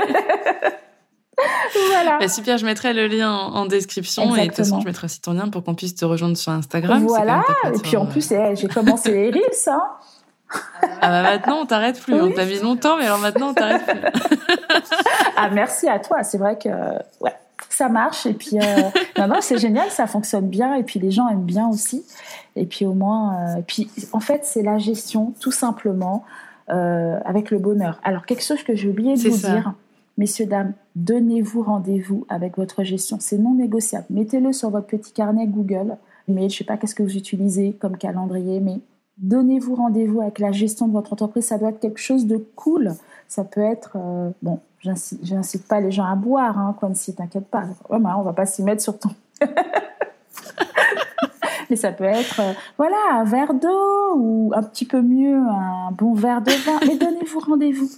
[1.89, 2.17] voilà.
[2.19, 5.21] Bah, super, je mettrai le lien en, description et de toute façon, je mettrai aussi
[5.21, 7.03] ton lien pour qu'on puisse te rejoindre sur Instagram.
[7.05, 7.43] Voilà,
[7.73, 9.81] et puis en plus, eh, j'ai commencé les Reels, hein.
[11.01, 12.19] Ah bah maintenant on t'arrête plus.
[12.19, 13.99] On t'a mis longtemps, mais alors maintenant on t'arrête plus.
[15.37, 16.23] ah merci à toi.
[16.23, 16.69] C'est vrai que
[17.21, 17.33] ouais,
[17.69, 21.11] ça marche et puis euh, non non c'est génial, ça fonctionne bien et puis les
[21.11, 22.05] gens aiment bien aussi.
[22.55, 26.23] Et puis au moins, euh, puis en fait c'est la gestion tout simplement
[26.69, 27.99] euh, avec le bonheur.
[28.03, 29.73] Alors quelque chose que j'ai oublié de vous dire.
[30.19, 33.17] Messieurs, dames, donnez-vous rendez-vous avec votre gestion.
[33.19, 34.05] C'est non négociable.
[34.11, 35.97] Mettez-le sur votre petit carnet Google.
[36.27, 38.79] Mais je ne sais pas qu'est-ce que vous utilisez comme calendrier, mais
[39.17, 41.45] Donnez-vous rendez-vous avec la gestion de votre entreprise.
[41.45, 42.93] Ça doit être quelque chose de cool.
[43.27, 47.63] Ça peut être, euh, bon, j'incite pas les gens à boire, hein, si t'inquiète pas.
[47.89, 49.09] On on va pas s'y mettre sur ton.
[51.69, 55.91] Mais ça peut être, euh, voilà, un verre d'eau ou un petit peu mieux, un
[55.91, 56.79] bon verre de vin.
[56.87, 57.89] Mais donnez-vous rendez-vous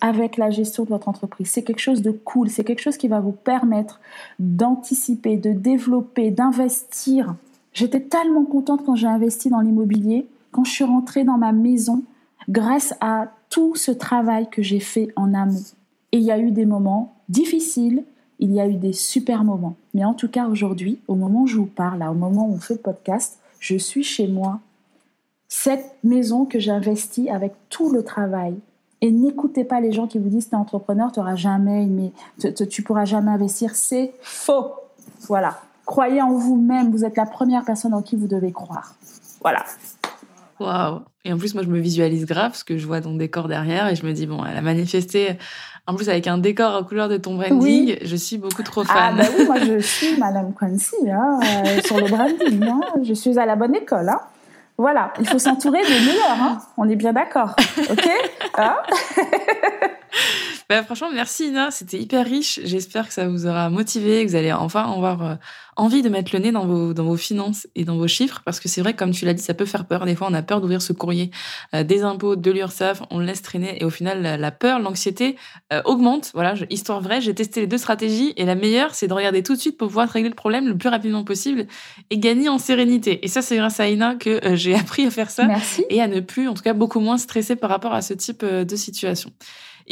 [0.00, 1.50] avec la gestion de votre entreprise.
[1.50, 2.48] C'est quelque chose de cool.
[2.50, 4.00] C'est quelque chose qui va vous permettre
[4.38, 7.34] d'anticiper, de développer, d'investir.
[7.72, 12.04] J'étais tellement contente quand j'ai investi dans l'immobilier quand je suis rentrée dans ma maison,
[12.48, 15.64] grâce à tout ce travail que j'ai fait en amont.
[16.12, 18.04] Et il y a eu des moments difficiles,
[18.38, 19.76] il y a eu des super moments.
[19.94, 22.58] Mais en tout cas, aujourd'hui, au moment où je vous parle, au moment où on
[22.58, 24.60] fait le podcast, je suis chez moi.
[25.48, 28.54] Cette maison que j'ai investie avec tout le travail.
[29.00, 32.12] Et n'écoutez pas les gens qui vous disent es entrepreneur, tu n'auras jamais aimé,
[32.70, 33.74] tu pourras jamais investir.
[33.74, 34.72] C'est faux.
[35.22, 35.60] Voilà.
[35.84, 36.90] Croyez en vous-même.
[36.90, 38.94] Vous êtes la première personne en qui vous devez croire.
[39.40, 39.64] Voilà.
[40.62, 43.48] Waouh Et en plus, moi, je me visualise grave ce que je vois ton décor
[43.48, 45.36] derrière et je me dis, bon, elle a manifesté,
[45.86, 48.96] en plus, avec un décor en couleur de ton branding, je suis beaucoup trop fan.
[48.96, 52.64] Ah, bah oui, moi, je suis Madame Quincy, hein, euh, sur le branding.
[52.64, 52.80] Hein.
[53.02, 54.08] Je suis à la bonne école.
[54.08, 54.20] Hein.
[54.78, 56.58] Voilà, il faut s'entourer des meilleurs.
[56.76, 57.54] On est bien d'accord.
[57.90, 58.08] OK?
[60.68, 62.60] bah, franchement, merci Ina, c'était hyper riche.
[62.64, 65.34] J'espère que ça vous aura motivé, que vous allez enfin avoir euh,
[65.76, 68.60] envie de mettre le nez dans vos, dans vos finances et dans vos chiffres, parce
[68.60, 70.04] que c'est vrai, comme tu l'as dit, ça peut faire peur.
[70.04, 71.30] Des fois, on a peur d'ouvrir ce courrier
[71.74, 75.36] euh, des impôts, de l'URSSAF, on le laisse traîner, et au final, la, peur, l'anxiété
[75.72, 76.30] euh, augmente.
[76.34, 79.54] Voilà, histoire vraie, j'ai testé les deux stratégies, et la meilleure, c'est de regarder tout
[79.54, 81.66] de suite pour pouvoir régler le problème le plus rapidement possible
[82.10, 83.24] et gagner en sérénité.
[83.24, 85.84] Et ça, c'est grâce à Ina que j'ai appris à faire ça Merci.
[85.88, 88.44] et à ne plus, en tout cas, beaucoup moins stresser par rapport à ce type
[88.44, 89.30] de situation.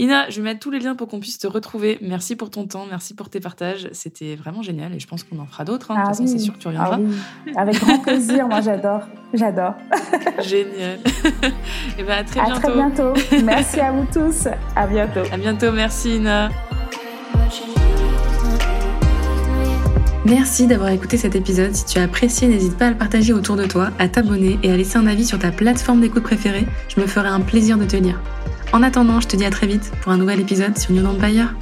[0.01, 1.99] Ina, je vais mettre tous les liens pour qu'on puisse te retrouver.
[2.01, 3.91] Merci pour ton temps, merci pour tes partages.
[3.93, 5.91] C'était vraiment génial et je pense qu'on en fera d'autres.
[5.91, 5.97] Hein.
[5.97, 6.99] De toute ah façon, c'est sûr que tu reviendras.
[7.55, 9.03] Ah Avec grand plaisir, moi j'adore.
[9.35, 9.75] J'adore.
[10.43, 11.01] génial.
[11.05, 11.53] et
[11.99, 12.61] eh bien à très à bientôt.
[12.63, 13.13] très bientôt.
[13.45, 14.49] Merci à vous tous.
[14.75, 15.21] À bientôt.
[15.31, 16.49] À bientôt, merci Ina.
[20.25, 21.75] Merci d'avoir écouté cet épisode.
[21.75, 24.71] Si tu as apprécié, n'hésite pas à le partager autour de toi, à t'abonner et
[24.71, 26.67] à laisser un avis sur ta plateforme d'écoute préférée.
[26.89, 28.19] Je me ferai un plaisir de te lire.
[28.73, 31.55] En attendant, je te dis à très vite pour un nouvel épisode sur New Empire.